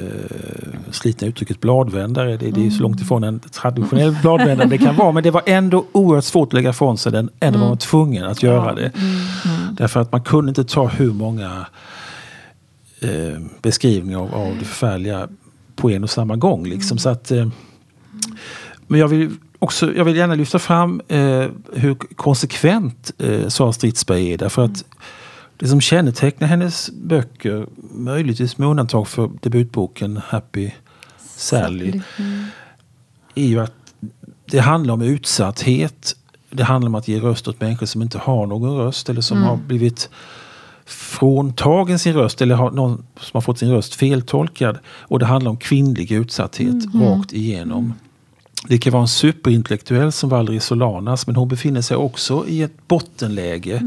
slitna 0.90 1.28
uttrycket, 1.28 1.60
bladvändare. 1.60 2.36
Det, 2.36 2.50
det 2.50 2.60
är 2.60 2.64
ju 2.64 2.70
så 2.70 2.82
långt 2.82 3.00
ifrån 3.00 3.24
en 3.24 3.40
traditionell 3.40 4.16
bladvändare 4.22 4.68
det 4.68 4.78
kan 4.78 4.96
vara. 4.96 5.12
Men 5.12 5.22
det 5.22 5.30
var 5.30 5.42
ändå 5.46 5.84
oerhört 5.92 6.24
svårt 6.24 6.48
att 6.48 6.52
lägga 6.52 6.70
ifrån 6.70 6.98
sig 6.98 7.12
den. 7.12 7.30
Ändå 7.40 7.58
var 7.58 7.68
man 7.68 7.78
tvungen 7.78 8.24
att 8.24 8.42
göra 8.42 8.74
det. 8.74 8.92
Därför 9.72 10.00
att 10.00 10.12
man 10.12 10.22
kunde 10.22 10.48
inte 10.48 10.64
ta 10.64 10.86
hur 10.86 11.12
många 11.12 11.66
eh, 13.00 13.40
beskrivningar 13.62 14.18
av, 14.18 14.34
av 14.34 14.54
det 14.58 14.64
förfärliga 14.64 15.28
på 15.76 15.90
en 15.90 16.02
och 16.02 16.10
samma 16.10 16.36
gång. 16.36 16.66
Liksom. 16.66 16.98
Så 16.98 17.08
att, 17.08 17.30
eh, 17.30 17.48
men 18.86 19.00
jag 19.00 19.08
vill, 19.08 19.30
också, 19.62 19.94
jag 19.94 20.04
vill 20.04 20.16
gärna 20.16 20.34
lyfta 20.34 20.58
fram 20.58 21.00
eh, 21.08 21.46
hur 21.72 21.94
konsekvent 21.94 23.12
eh, 23.18 23.48
Sara 23.48 23.72
Stridsberg 23.72 24.32
är. 24.32 24.38
Därför 24.38 24.64
att 24.64 24.84
det 25.56 25.68
som 25.68 25.80
kännetecknar 25.80 26.48
hennes 26.48 26.90
böcker, 26.90 27.66
möjligtvis 27.94 28.58
med 28.58 28.68
undantag 28.68 29.08
för 29.08 29.30
debutboken 29.40 30.20
Happy 30.26 30.70
Sally, 31.18 32.00
är 33.34 33.46
ju 33.46 33.60
att 33.60 33.74
det 34.50 34.58
handlar 34.58 34.94
om 34.94 35.02
utsatthet. 35.02 36.16
Det 36.50 36.64
handlar 36.64 36.88
om 36.88 36.94
att 36.94 37.08
ge 37.08 37.20
röst 37.20 37.48
åt 37.48 37.60
människor 37.60 37.86
som 37.86 38.02
inte 38.02 38.18
har 38.18 38.46
någon 38.46 38.76
röst 38.76 39.08
eller 39.08 39.20
som 39.20 39.42
har 39.42 39.56
blivit 39.56 40.10
fråntagen 40.84 41.98
sin 41.98 42.14
röst 42.14 42.42
eller 42.42 42.54
har 42.54 42.70
någon 42.70 43.04
som 43.20 43.30
har 43.34 43.40
fått 43.40 43.58
sin 43.58 43.70
röst 43.70 43.94
feltolkad. 43.94 44.78
Och 44.86 45.18
det 45.18 45.26
handlar 45.26 45.50
om 45.50 45.56
kvinnlig 45.56 46.12
utsatthet 46.12 46.94
rakt 46.94 47.32
igenom. 47.32 47.94
Det 48.68 48.78
kan 48.78 48.92
vara 48.92 49.02
en 49.02 49.08
superintellektuell 49.08 50.12
som 50.12 50.28
Valerie 50.30 50.60
Solanas 50.60 51.26
men 51.26 51.36
hon 51.36 51.48
befinner 51.48 51.80
sig 51.82 51.96
också 51.96 52.44
i 52.48 52.62
ett 52.62 52.88
bottenläge. 52.88 53.82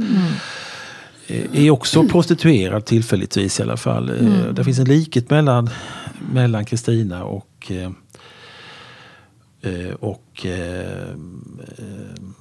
Eh, 1.28 1.66
Är 1.66 1.72
också 1.72 2.04
prostituerad 2.08 2.86
tillfälligtvis 2.86 3.60
i 3.60 3.64
alla 3.64 3.78
fall. 3.78 4.10
Eh, 4.10 4.54
Det 4.54 4.64
finns 4.64 4.80
en 4.80 4.86
likhet 4.86 5.30
mellan 5.30 5.70
mellan 6.34 6.66
Kristina 6.66 7.24
och 7.24 7.72
eh, 7.72 7.92
och 10.00 10.46
eh, 10.46 11.16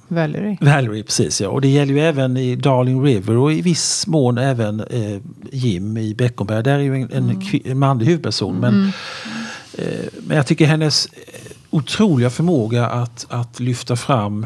Valerie. 0.07 0.57
Valerie, 0.61 1.03
precis 1.03 1.41
ja. 1.41 1.49
Och 1.49 1.61
det 1.61 1.67
gäller 1.67 1.93
ju 1.93 1.99
även 1.99 2.37
i 2.37 2.55
Darling 2.55 3.03
River 3.05 3.37
och 3.37 3.53
i 3.53 3.61
viss 3.61 4.07
mån 4.07 4.37
även 4.37 4.79
eh, 4.79 5.21
Jim 5.51 5.97
i 5.97 6.13
Beckomberg. 6.15 6.63
Där 6.63 6.73
är 6.73 6.79
ju 6.79 6.95
en, 6.95 7.11
en, 7.11 7.41
kvi- 7.41 7.71
en 7.71 7.79
manlig 7.79 8.05
huvudperson. 8.05 8.55
Men, 8.59 8.91
eh, 9.77 10.05
men 10.27 10.37
jag 10.37 10.47
tycker 10.47 10.65
hennes 10.65 11.07
otroliga 11.75 12.29
förmåga 12.29 12.87
att, 12.87 13.25
att 13.29 13.59
lyfta 13.59 13.95
fram 13.95 14.45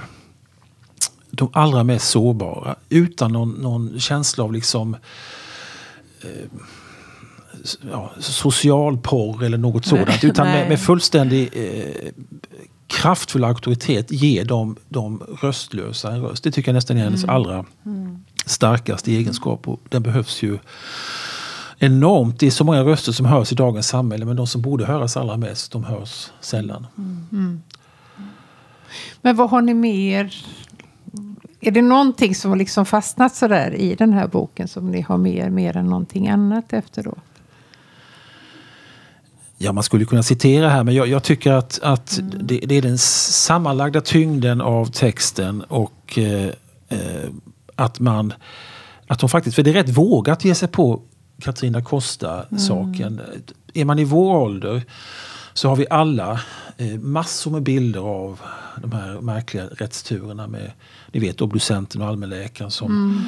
de 1.32 1.50
allra 1.54 1.84
mest 1.84 2.10
sårbara 2.10 2.76
utan 2.90 3.32
någon, 3.32 3.52
någon 3.52 4.00
känsla 4.00 4.44
av 4.44 4.54
liksom 4.54 4.96
eh, 6.22 6.30
ja, 7.92 8.12
social 8.20 8.98
porr 8.98 9.44
eller 9.44 9.58
något 9.58 9.86
sådant. 9.86 10.24
Utan 10.24 10.48
med, 10.48 10.60
Nej. 10.60 10.70
med 10.70 10.82
fullständig 10.82 11.50
eh, 11.54 12.12
kraftfull 12.88 13.44
auktoritet 13.44 14.12
ge 14.12 14.44
de, 14.44 14.76
de 14.90 15.24
röstlösa 15.42 16.12
en 16.12 16.22
röst. 16.22 16.44
Det 16.44 16.52
tycker 16.52 16.72
jag 16.72 16.76
nästan 16.76 16.98
är 16.98 17.04
hennes 17.04 17.26
allra 17.26 17.66
starkaste 18.46 19.12
egenskap. 19.12 19.68
Och 19.68 19.82
den 19.90 20.04
behövs 20.04 20.44
ju 20.44 20.58
enormt. 21.80 22.40
Det 22.40 22.48
är 22.48 22.52
så 22.52 22.64
många 22.64 22.84
röster 22.84 23.12
som 23.12 23.26
hörs 23.26 23.52
i 23.52 23.56
dagens 23.56 23.88
samhälle 23.88 24.26
men 24.26 24.36
de 24.36 24.48
som 24.48 24.62
borde 24.62 24.86
höras 24.86 25.18
allra 25.18 25.38
mest, 25.38 25.72
de 25.72 25.84
hörs 25.84 26.32
sällan. 26.42 26.88
Men 29.22 29.36
vad 29.36 29.50
har 29.50 29.62
ni 29.62 29.74
mer? 29.74 30.36
Är 31.62 31.72
det 31.72 31.82
någonting 31.82 32.36
som 32.36 32.58
liksom 32.58 32.86
fastnat 32.86 33.36
sådär 33.36 33.76
i 33.76 33.96
den 33.96 34.14
här 34.14 34.28
boken 34.28 34.68
som 34.68 34.92
ni 34.92 35.02
har 35.02 35.18
mer, 35.18 35.50
mer 35.50 35.78
än 35.78 35.86
någonting 35.86 36.28
annat 36.28 36.74
efteråt? 36.74 37.18
Ja, 39.58 39.72
man 39.72 39.84
skulle 39.84 40.06
kunna 40.06 40.24
citera 40.24 40.70
här 40.70 40.84
men 40.84 40.96
jag, 40.96 41.08
jag 41.08 41.24
tycker 41.24 41.52
att, 41.52 41.80
att 41.84 42.20
det, 42.22 42.60
det 42.66 42.76
är 42.76 42.82
den 42.82 42.98
sammanlagda 42.98 44.02
tyngden 44.02 44.62
av 44.62 44.86
texten 44.86 45.62
och 45.62 46.18
eh, 46.18 46.50
eh, 46.90 47.30
att 47.76 48.00
man 48.00 48.34
att 49.08 49.20
de 49.20 49.30
faktiskt, 49.30 49.56
för 49.56 49.64
det 49.64 49.70
är 49.70 49.74
rätt 49.74 49.90
vågat 49.90 50.46
ge 50.46 50.56
sig 50.56 50.68
på 50.68 51.02
Katarina 51.40 51.82
Costa-saken. 51.82 53.22
Är 53.74 53.86
man 53.86 54.00
i 54.00 54.04
vår 54.04 54.38
ålder 54.38 54.84
så 55.54 55.70
har 55.70 55.76
vi 55.76 55.88
alla 55.90 56.42
eh, 56.78 57.00
massor 57.00 57.52
med 57.52 57.64
bilder 57.64 58.00
av 58.00 58.40
de 58.82 58.92
här 58.92 59.22
märkliga 59.22 59.66
rättsturerna 59.66 60.48
med 60.48 60.72
ni 61.12 61.20
vet 61.20 61.42
obducenten 61.42 62.02
och 62.02 62.08
allmänläkaren 62.08 62.72
som 62.72 63.24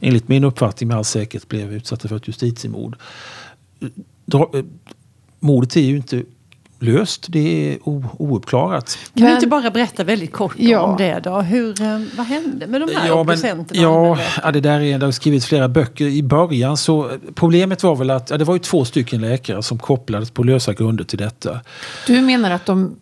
enligt 0.00 0.28
min 0.28 0.44
uppfattning 0.44 0.88
med 0.88 0.96
all 0.96 1.04
säkerhet 1.04 1.48
blev 1.48 1.72
utsatta 1.72 2.08
för 2.08 2.16
ett 2.16 2.28
justitiemord. 2.28 2.96
Dra, 4.24 4.50
eh, 4.54 4.64
mordet 5.40 5.76
är 5.76 5.80
ju 5.80 5.96
inte 5.96 6.22
löst, 6.84 7.26
det 7.28 7.72
är 7.72 7.78
o, 7.88 8.04
ouppklarat. 8.18 8.98
Kan 9.04 9.10
Men- 9.14 9.24
du 9.30 9.34
inte 9.34 9.46
bara 9.46 9.70
berätta 9.70 10.04
väldigt 10.04 10.32
kort 10.32 10.54
Ja. 10.58 10.80
om 10.80 10.96
det 10.96 11.20
då? 11.24 11.40
Hur, 11.40 11.82
eh, 11.82 12.00
vad 12.16 12.26
hände 12.26 12.66
med 12.66 12.80
de 12.80 12.88
här 12.94 13.08
Ja, 13.08 13.14
men, 13.14 13.18
obducenterna? 13.20 13.82
ja, 13.82 14.18
ja, 14.42 14.50
det 14.52 14.60
där 14.60 14.80
är, 14.80 14.98
det 14.98 15.04
har 15.06 15.12
skrivits 15.12 15.46
flera 15.46 15.68
böcker. 15.68 16.04
I 16.06 16.22
början 16.22 16.76
så, 16.76 17.10
problemet 17.34 17.82
var 17.82 17.96
väl 17.96 18.10
att 18.10 18.30
ja, 18.30 18.36
det 18.38 18.44
var 18.44 18.54
ju 18.54 18.58
två 18.60 18.84
stycken 18.84 19.20
läkare 19.20 19.62
som 19.62 19.78
kopplades 19.78 20.30
på 20.30 20.42
lösa 20.42 20.72
grunder 20.72 21.04
till 21.04 21.18
detta. 21.18 21.60
Du 22.06 22.20
menar 22.20 22.50
att 22.50 22.66
de 22.66 22.96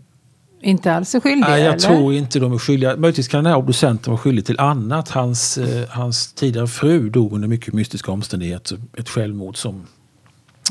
inte 0.65 0.93
alls 0.95 1.15
är 1.15 1.21
skyldiga? 1.21 1.49
Nej, 1.49 1.61
jag 1.61 1.69
eller? 1.69 1.79
tror 1.79 2.15
inte 2.15 2.39
de 2.39 2.53
är 2.53 2.59
skyldiga. 2.59 2.97
Möjligtvis 2.97 3.29
kan 3.29 3.45
den 3.45 3.53
här 3.53 3.59
obducenten 3.59 4.11
vara 4.11 4.19
skyldig 4.19 4.47
till 4.47 4.61
annat. 4.61 5.09
Hans, 5.09 5.59
eh, 5.59 5.89
hans 5.89 6.33
tidigare 6.33 6.67
fru 6.67 7.11
dog 7.11 7.33
under 7.33 7.49
mycket 7.49 7.75
mystiska 7.75 8.13
omständigheter. 8.13 8.79
Ett 8.99 9.09
självmord 9.09 9.57
som, 9.57 9.87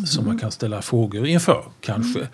som 0.06 0.25
man 0.25 0.38
kan 0.39 0.51
ställa 0.51 0.82
frågor 0.82 1.27
inför, 1.27 1.63
kanske. 1.82 2.27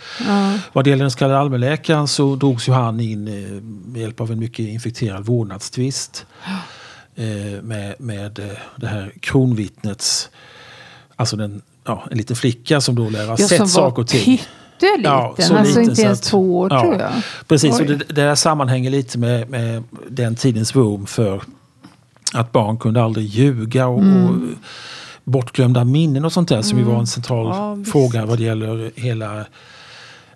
Vad 0.73 0.83
det 0.83 0.89
gäller 0.89 1.03
den 1.03 1.11
så 1.11 1.17
kallade 1.17 1.39
allmänläkaren 1.39 2.07
så 2.07 2.35
drogs 2.35 2.67
ju 2.69 2.73
han 2.73 2.99
in 2.99 3.27
eh, 3.27 3.61
med 3.91 4.01
hjälp 4.01 4.21
av 4.21 4.31
en 4.31 4.39
mycket 4.39 4.59
infekterad 4.67 5.25
vårdnadstvist. 5.25 6.25
Eh, 7.19 7.61
med, 7.63 7.95
med 7.99 8.39
eh, 8.39 8.45
det 8.75 8.87
här 8.87 9.11
kronvittnets, 9.19 10.29
alltså 11.15 11.35
den, 11.35 11.61
ja, 11.83 12.07
en 12.11 12.17
liten 12.17 12.35
flicka 12.35 12.81
som 12.81 12.95
då 12.95 13.09
lär 13.09 13.27
ha 13.27 13.35
Ja, 13.39 13.47
sett 13.47 13.69
saker 13.69 14.01
och 14.01 14.07
ting. 14.07 14.37
pytteliten. 14.79 15.03
Ja, 15.11 15.35
så 15.39 15.57
alltså 15.57 15.63
liten 15.79 15.83
inte 15.89 16.01
ens 16.01 16.21
två 16.21 16.57
år 16.59 16.73
ja, 16.73 16.81
tror 16.81 16.95
jag. 16.95 17.11
Precis, 17.47 17.79
och 17.79 17.85
det, 17.85 17.95
det 17.95 18.13
där 18.13 18.35
sammanhänger 18.35 18.89
lite 18.89 19.17
med, 19.17 19.49
med 19.49 19.83
den 20.09 20.35
tidens 20.35 20.75
vurm 20.75 21.05
för 21.05 21.41
att 22.33 22.51
barn 22.51 22.77
kunde 22.77 23.03
aldrig 23.03 23.25
ljuga 23.25 23.87
och, 23.87 24.01
Mm. 24.01 24.25
och 24.25 24.35
bortglömda 25.27 25.83
minnen 25.83 26.25
och 26.25 26.33
sånt 26.33 26.49
där 26.49 26.61
som 26.61 26.77
ju 26.77 26.83
var 26.83 26.99
en 26.99 27.07
central 27.07 27.45
Ja, 27.45 27.91
fråga 27.91 28.25
vad 28.25 28.37
det 28.37 28.43
gäller 28.43 28.91
hela 28.95 29.45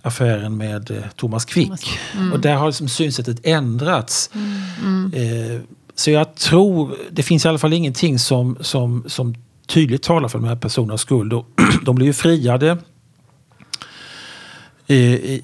affären 0.01 0.57
med 0.57 0.91
eh, 0.91 0.97
Thomas 1.15 1.45
Quick. 1.45 1.67
Thomas 2.13 2.33
Och 2.33 2.39
där 2.39 2.55
har 2.55 2.67
liksom 2.67 2.87
synsättet 2.87 3.39
ändrats. 3.43 4.29
Mm. 4.81 5.13
Eh, 5.13 5.61
så 5.95 6.11
jag 6.11 6.35
tror, 6.35 6.95
det 7.11 7.23
finns 7.23 7.45
i 7.45 7.47
alla 7.47 7.57
fall 7.57 7.73
ingenting 7.73 8.19
som, 8.19 8.57
som, 8.61 9.03
som 9.07 9.35
tydligt 9.67 10.03
talar 10.03 10.27
för 10.27 10.39
de 10.39 10.47
här 10.47 10.55
personernas 10.55 11.01
skull. 11.01 11.33
Och 11.33 11.45
de 11.83 11.95
blir 11.95 12.07
ju 12.07 12.13
friade 12.13 12.77
i, 14.87 14.95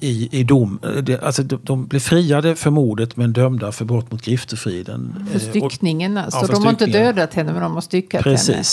i, 0.01 0.29
i 0.31 0.43
dom. 0.43 0.79
Det, 1.03 1.23
alltså 1.23 1.43
de, 1.43 1.87
blev 1.87 1.99
friade 1.99 2.55
för 2.55 2.69
mordet 2.69 3.17
men 3.17 3.33
dömda 3.33 3.71
för 3.71 3.85
brott 3.85 4.11
mot 4.11 4.21
griftefriden. 4.21 5.27
För 5.31 5.39
Eh, 5.39 5.49
styckningen 5.49 6.17
alltså. 6.17 6.39
ja, 6.39 6.45
för 6.45 6.53
de 6.53 6.63
har 6.63 6.69
inte 6.69 6.85
dödat 6.85 7.33
henne 7.33 7.53
men 7.53 7.61
de 7.61 7.73
har 7.73 7.81
styckat 7.81 8.25
henne. 8.25 8.63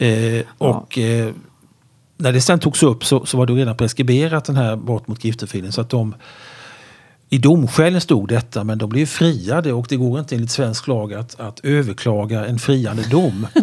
Eh, 0.00 0.44
och 0.58 0.98
eh, 0.98 1.32
när 2.16 2.32
det 2.32 2.40
sen 2.40 2.58
togs 2.58 2.82
upp 2.82 3.04
så, 3.04 3.26
så 3.26 3.36
var 3.36 3.46
det 3.46 3.52
redan 3.52 3.76
preskriberat 3.76 4.44
den 4.44 4.56
här 4.56 4.76
brott 4.76 5.08
mot 5.08 5.18
griftefriden. 5.18 5.72
Så 5.72 5.80
att 5.80 5.90
de, 5.90 6.14
I 7.28 7.38
domskälen 7.38 8.00
stod 8.00 8.28
detta 8.28 8.64
men 8.64 8.78
de 8.78 8.90
blev 8.90 9.06
friade 9.06 9.72
och 9.72 9.86
det 9.88 9.96
går 9.96 10.20
inte 10.20 10.34
enligt 10.34 10.50
svensk 10.50 10.86
lag 10.86 11.14
att, 11.14 11.40
att 11.40 11.60
överklaga 11.64 12.46
en 12.46 12.58
friande 12.58 13.02
dom. 13.02 13.46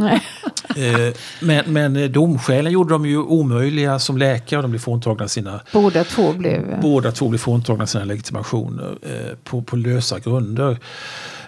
eh, 0.75 1.13
men, 1.41 1.73
men 1.73 1.95
eh, 1.95 2.09
domskälen 2.09 2.71
gjorde 2.71 2.93
de 2.93 3.05
ju 3.05 3.17
omöjliga 3.17 3.99
som 3.99 4.17
läkare. 4.17 4.61
De 4.61 4.71
blev 4.71 4.79
fråntagna 4.79 5.27
sina 5.27 5.59
Båda 5.73 6.03
två 6.03 6.33
blev... 6.33 6.81
Båda 6.81 7.11
två 7.11 7.29
blev 7.29 7.39
fråntagna 7.39 7.87
sina 7.87 8.03
legitimationer 8.03 8.97
eh, 9.01 9.35
på, 9.43 9.61
på 9.61 9.75
lösa 9.75 10.19
grunder. 10.19 10.77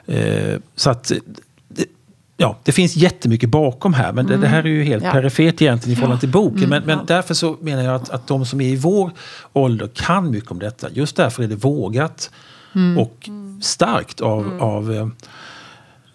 Eh, 0.05 0.59
så 0.75 0.89
att, 0.89 1.11
ja, 2.41 2.57
det 2.63 2.71
finns 2.71 2.95
jättemycket 2.95 3.49
bakom 3.49 3.93
här 3.93 4.13
men 4.13 4.27
det, 4.27 4.37
det 4.37 4.47
här 4.47 4.63
är 4.63 4.67
ju 4.67 4.83
helt 4.83 5.03
Ja. 5.03 5.11
perifert 5.11 5.61
egentligen 5.61 5.93
i 5.93 5.95
förhållande 5.95 6.19
till 6.19 6.29
boken. 6.29 6.69
Men, 6.69 6.83
men 6.85 6.99
därför 7.05 7.33
så 7.33 7.57
menar 7.61 7.83
jag 7.83 7.95
att, 7.95 8.09
att 8.09 8.27
de 8.27 8.45
som 8.45 8.61
är 8.61 8.69
i 8.69 8.75
vår 8.75 9.11
ålder 9.53 9.89
kan 9.93 10.31
mycket 10.31 10.51
om 10.51 10.59
detta. 10.59 10.89
Just 10.89 11.15
därför 11.15 11.43
är 11.43 11.47
det 11.47 11.55
vågat 11.55 12.31
och 12.97 13.29
starkt 13.61 14.21
av, 14.21 14.57
av, 14.59 15.11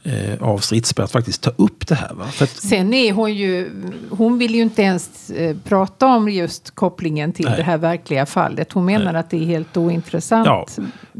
eh, 0.05 0.43
av 0.43 0.59
Stridsberg 0.59 1.05
att 1.05 1.13
faktiskt 1.13 1.43
ta 1.43 1.51
upp 1.57 1.87
det 1.87 1.95
här. 1.95 2.15
Va? 2.15 2.25
Att, 2.41 2.51
Sen 2.51 2.95
är 2.95 3.13
hon 3.13 3.35
ju, 3.35 3.71
hon 4.11 4.39
vill 4.39 4.55
ju 4.55 4.63
inte 4.63 4.83
ens 4.83 5.31
eh, 5.31 5.57
prata 5.65 6.07
om 6.07 6.29
just 6.29 6.71
kopplingen 6.75 7.33
till 7.33 7.45
Nej. 7.45 7.57
det 7.57 7.63
här 7.63 7.79
verkliga 7.79 8.27
fallet. 8.27 8.73
Hon 8.73 8.85
menar 8.85 9.15
att 9.15 9.31
det 9.31 9.37
är 9.37 9.45
helt 9.47 9.77
ointressant. 9.77 10.47
Ja, 10.47 10.67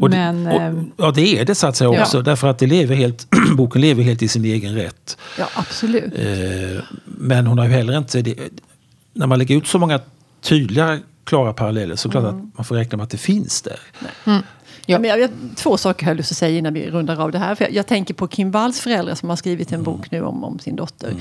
och 0.01 0.11
det, 0.11 0.17
Men, 0.17 0.47
och, 0.47 0.61
ehm, 0.61 0.91
ja, 0.97 1.11
det 1.11 1.39
är 1.41 1.45
det 1.45 1.55
så 1.55 1.67
att 1.67 1.77
säga 1.77 1.91
Ja. 1.95 2.03
också. 2.03 2.23
Därför 2.23 2.49
att 2.49 2.59
det 2.59 2.67
lever 2.67 2.95
helt, 2.97 3.27
boken 3.57 3.81
lever 3.81 4.03
helt 4.03 4.23
i 4.23 4.29
sin 4.29 4.45
egen 4.45 4.75
rätt. 4.75 5.19
Ja, 5.39 5.47
absolut. 5.55 6.15
Eh, 6.19 6.83
men 7.05 7.47
hon 7.47 7.59
har 7.59 7.67
ju 7.67 7.73
heller 7.73 7.99
inte... 7.99 8.23
Det, 8.23 8.37
när 9.13 9.27
man 9.27 9.39
lägger 9.39 9.57
ut 9.57 9.67
så 9.67 9.79
många 9.79 10.01
tydliga, 10.41 10.99
klara 11.25 11.53
paralleller 11.53 11.97
så 11.97 12.09
är 12.09 12.13
det 12.13 12.21
klart 12.21 12.35
att 12.35 12.57
man 12.57 12.65
får 12.65 12.75
räkna 12.75 12.97
med 12.97 13.05
att 13.05 13.11
det 13.11 13.19
finns 13.19 13.63
där. 13.63 13.79
Ja. 14.87 14.99
Men 14.99 15.11
jag, 15.11 15.21
jag, 15.21 15.31
två 15.57 15.77
saker 15.77 16.07
har 16.07 16.11
jag 16.11 16.17
lust 16.17 16.33
att 16.33 16.39
säga 16.39 16.59
innan 16.59 16.75
vi 16.75 16.91
rundar 16.91 17.21
av 17.21 17.33
det 17.33 17.39
här. 17.39 17.55
För 17.55 17.65
jag, 17.65 17.75
jag 17.75 17.87
tänker 17.87 18.15
på 18.15 18.27
Kim 18.29 18.51
Walls 18.51 18.81
föräldrar 18.81 19.15
som 19.15 19.29
har 19.29 19.37
skrivit 19.37 19.73
en 19.73 19.83
bok 19.83 20.11
nu 20.11 20.23
om, 20.23 20.45
om 20.45 20.59
sin 20.59 20.77
dotter. 20.77 21.15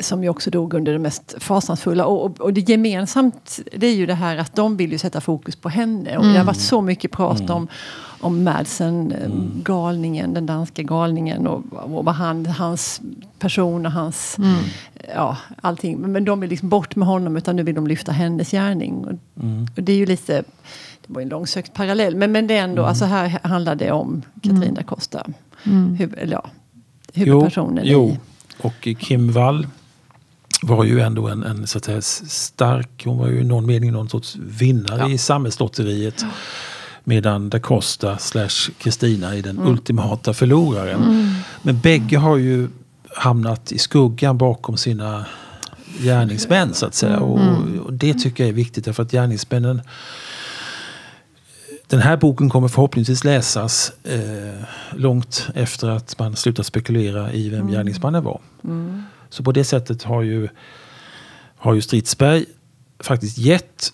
Som 0.00 0.22
ju 0.22 0.28
också 0.28 0.50
dog 0.50 0.74
under 0.74 0.92
det 0.92 0.98
mest 0.98 1.34
fasansfulla. 1.38 2.06
Och, 2.06 2.24
och, 2.24 2.40
och 2.40 2.52
det 2.52 2.60
gemensamt 2.68 3.60
det 3.76 3.86
är 3.86 3.94
ju 3.94 4.06
det 4.06 4.14
här 4.14 4.36
att 4.36 4.56
de 4.56 4.76
vill 4.76 4.92
ju 4.92 4.98
sätta 4.98 5.20
fokus 5.20 5.56
på 5.56 5.68
henne. 5.68 6.16
Och 6.18 6.24
Det 6.24 6.38
har 6.38 6.44
varit 6.44 6.60
så 6.60 6.80
mycket 6.80 7.10
prat 7.10 7.50
om, 7.50 7.68
om 8.20 8.44
Madsen, 8.44 9.12
eh, 9.12 9.30
galningen, 9.62 10.34
den 10.34 10.46
danska 10.46 10.82
galningen. 10.82 11.46
Och, 11.46 11.62
och 11.72 12.04
vad 12.04 12.14
han, 12.14 12.46
hans 12.46 13.00
person 13.38 13.86
och 13.86 13.92
hans... 13.92 14.36
Ja, 15.14 15.36
allting. 15.60 15.98
Men, 15.98 16.12
men 16.12 16.24
de 16.24 16.40
vill 16.40 16.50
liksom 16.50 16.68
bort 16.68 16.96
med 16.96 17.08
honom 17.08 17.36
utan 17.36 17.56
nu 17.56 17.62
vill 17.62 17.74
de 17.74 17.86
lyfta 17.86 18.12
hennes 18.12 18.50
gärning. 18.50 19.04
Och, 19.04 19.12
och 19.76 19.82
det 19.82 19.92
är 19.92 19.96
ju 19.96 20.06
lite... 20.06 20.44
Det 21.06 21.12
var 21.14 21.22
en 21.22 21.28
långsökt 21.28 21.74
parallell. 21.74 22.16
Men, 22.16 22.32
men 22.32 22.46
det 22.46 22.56
är 22.56 22.62
ändå, 22.62 22.84
alltså 22.84 23.04
här 23.04 23.38
handlar 23.42 23.74
det 23.74 23.90
om 23.92 24.22
Katrin 24.42 24.74
da 24.74 24.82
Costa. 24.82 25.26
Huvud, 25.98 26.18
eller 26.18 26.32
ja, 26.32 26.50
huvudpersonen 27.14 27.84
jo, 27.86 28.08
i... 28.08 28.18
och 28.58 28.88
Kim 28.98 29.32
Wall 29.32 29.66
var 30.62 30.84
ju 30.84 31.00
ändå 31.00 31.28
en, 31.28 31.42
en 31.42 31.66
så 31.66 31.78
att 31.78 31.84
säga, 31.84 32.02
stark, 32.02 33.02
hon 33.04 33.18
var 33.18 33.28
ju 33.28 33.40
i 33.40 33.44
någon 33.44 33.66
mening 33.66 33.92
någon 33.92 34.08
sorts 34.08 34.36
vinnare 34.36 34.98
Ja. 34.98 35.08
i 35.08 35.18
samhällslotteriet. 35.18 36.24
Medan 37.04 37.50
da 37.50 37.58
Costa 37.58 38.18
slash 38.18 38.70
Kristina 38.78 39.36
är 39.36 39.42
den 39.42 39.58
ultimata 39.58 40.34
förloraren. 40.34 41.34
Men 41.62 41.80
bägge 41.80 42.18
har 42.18 42.36
ju 42.36 42.68
hamnat 43.16 43.72
i 43.72 43.78
skuggan 43.78 44.38
bakom 44.38 44.76
sina 44.76 45.26
gärningsmän 45.98 46.74
så 46.74 46.86
att 46.86 46.94
säga. 46.94 47.18
Och, 47.18 47.40
och 47.84 47.92
det 47.92 48.14
tycker 48.14 48.44
jag 48.44 48.48
är 48.48 48.54
viktigt 48.54 48.84
därför 48.84 49.02
att 49.02 49.12
gärningsmännen 49.12 49.82
den 51.92 52.00
här 52.00 52.16
boken 52.16 52.50
kommer 52.50 52.68
förhoppningsvis 52.68 53.24
läsas 53.24 53.92
eh, 54.04 54.64
långt 54.96 55.48
efter 55.54 55.88
att 55.88 56.18
man 56.18 56.36
slutat 56.36 56.66
spekulera 56.66 57.32
i 57.32 57.48
vem 57.48 57.68
gärningsmannen 57.68 58.24
var. 58.24 58.40
Så 59.30 59.42
på 59.42 59.52
det 59.52 59.64
sättet 59.64 60.02
har 60.02 60.22
ju, 60.22 60.48
har 61.56 61.74
ju 61.74 61.80
Stridsberg 61.82 62.44
faktiskt 63.00 63.38
gett 63.38 63.92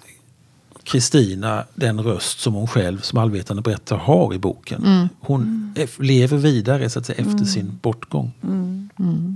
Kristina 0.82 1.64
den 1.74 2.00
röst 2.00 2.40
som 2.40 2.54
hon 2.54 2.66
själv 2.66 3.00
som 3.00 3.18
allvetande 3.18 3.62
berättare 3.62 3.98
har 4.02 4.34
i 4.34 4.38
boken. 4.38 5.08
Hon 5.20 5.74
eff- 5.76 6.02
lever 6.02 6.36
vidare 6.36 6.90
så 6.90 6.98
att 6.98 7.06
säga, 7.06 7.18
efter 7.18 7.44
sin 7.44 7.78
bortgång. 7.82 8.32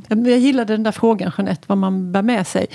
Ja, 0.08 0.14
men 0.16 0.24
Jag 0.24 0.38
gillade 0.38 0.72
den 0.74 0.82
där 0.82 0.92
frågan, 0.92 1.32
Jeanette, 1.38 1.62
vad 1.66 1.78
man 1.78 2.12
bär 2.12 2.22
med 2.22 2.46
sig 2.46 2.66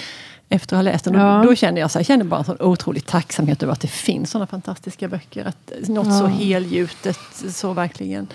efter 0.50 0.76
att 0.76 0.78
ha 0.78 0.82
läst 0.92 1.06
den. 1.06 1.14
Ja. 1.14 1.44
Då 1.46 1.56
kände 1.56 1.82
jag, 1.82 1.92
så 1.92 1.98
här, 1.98 2.02
jag 2.02 2.06
kände 2.08 2.26
bara 2.26 2.40
en 2.40 2.46
sån 2.46 2.62
otrolig 2.62 3.06
tacksamhet 3.06 3.64
över 3.64 3.74
att 3.74 3.82
det 3.82 3.88
finns 3.88 4.32
sådana 4.32 4.48
fantastiska 4.48 5.08
böcker. 5.08 5.46
Att 5.46 5.90
något 5.90 6.18
så 6.18 6.24
Ja. 6.24 6.28
helgjutet, 6.28 7.20
så 7.50 7.74
verkligen. 7.74 8.28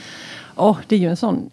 Åh, 0.56 0.76
det 0.86 0.94
är 0.96 1.00
ju 1.00 1.08
en 1.08 1.16
sån 1.16 1.50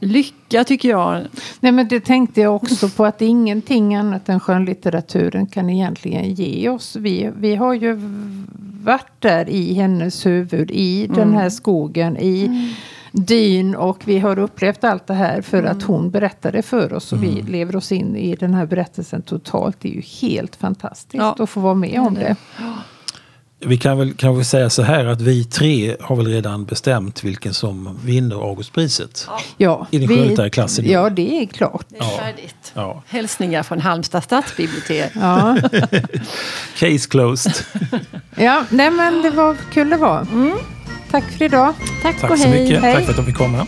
lycka 0.00 0.64
tycker 0.64 0.88
jag. 0.88 1.22
Nej, 1.60 1.72
men 1.72 1.88
det 1.88 2.00
tänkte 2.00 2.40
jag 2.40 2.54
också 2.56 2.88
på 2.88 3.04
att 3.04 3.22
ingenting 3.22 3.94
annat 3.94 4.28
än 4.28 4.40
skönlitteraturen 4.40 5.46
kan 5.46 5.70
egentligen 5.70 6.34
ge 6.34 6.68
oss. 6.68 6.96
Vi, 6.96 7.30
vi 7.36 7.54
har 7.56 7.74
ju 7.74 7.96
varit 8.82 9.12
där 9.18 9.48
i 9.48 9.74
hennes 9.74 10.26
huvud, 10.26 10.70
i 10.70 11.06
den 11.06 11.34
här 11.34 11.50
skogen, 11.50 12.16
i 12.16 12.68
dyn 13.12 13.74
och 13.74 14.02
vi 14.04 14.18
har 14.18 14.38
upplevt 14.38 14.84
allt 14.84 15.06
det 15.06 15.14
här 15.14 15.42
för 15.42 15.62
att 15.62 15.82
hon 15.82 16.10
berättade 16.10 16.62
för 16.62 16.92
oss 16.92 17.12
och 17.12 17.22
vi 17.22 17.42
lever 17.42 17.76
oss 17.76 17.92
in 17.92 18.16
i 18.16 18.36
den 18.36 18.54
här 18.54 18.66
berättelsen 18.66 19.22
totalt. 19.22 19.76
Det 19.80 19.88
är 19.88 19.92
ju 19.94 20.02
helt 20.28 20.56
fantastiskt 20.56 21.14
Ja. 21.14 21.36
att 21.38 21.50
få 21.50 21.60
vara 21.60 21.74
med 21.74 22.00
om 22.00 22.14
det. 22.14 22.36
Vi 23.60 23.76
kan 23.78 23.98
väl 23.98 24.12
kanske 24.14 24.44
säga 24.44 24.70
så 24.70 24.82
här 24.82 25.04
att 25.04 25.20
vi 25.20 25.44
tre 25.44 25.96
har 26.00 26.16
väl 26.16 26.26
redan 26.26 26.64
bestämt 26.64 27.24
vilken 27.24 27.54
som 27.54 27.98
vinner 28.04 28.36
Augustpriset. 28.36 29.28
Ja, 29.56 29.86
I 29.90 29.98
den 29.98 30.08
skönlitterära 30.08 30.50
klassen. 30.50 30.84
Ja, 30.88 31.10
det 31.10 31.42
är 31.42 31.46
klart. 31.46 31.86
Det 31.88 31.96
är 31.98 32.18
färdigt. 32.18 32.72
Ja. 32.74 33.02
Hälsningar 33.06 33.62
från 33.62 33.80
Halmstad 33.80 34.24
stadsbibliotek. 34.24 35.10
Ja, 35.14 35.56
Case 36.78 37.08
closed. 37.08 37.52
ja 38.36 38.64
nej 38.70 38.90
men 38.90 39.22
det 39.22 39.30
var 39.30 39.56
kul 39.72 39.90
det 39.90 39.96
var. 39.96 40.26
Tack 41.10 41.24
för 41.24 41.44
idag. 41.44 41.74
Tack, 42.02 42.20
Tack 42.20 42.30
och 42.30 42.38
så 42.38 42.48
hej. 42.48 42.62
mycket. 42.62 42.82
Hej. 42.82 42.94
Tack 42.94 43.04
för 43.04 43.10
att 43.10 43.16
de 43.16 43.26
fick 43.26 43.36
komma. 43.36 43.66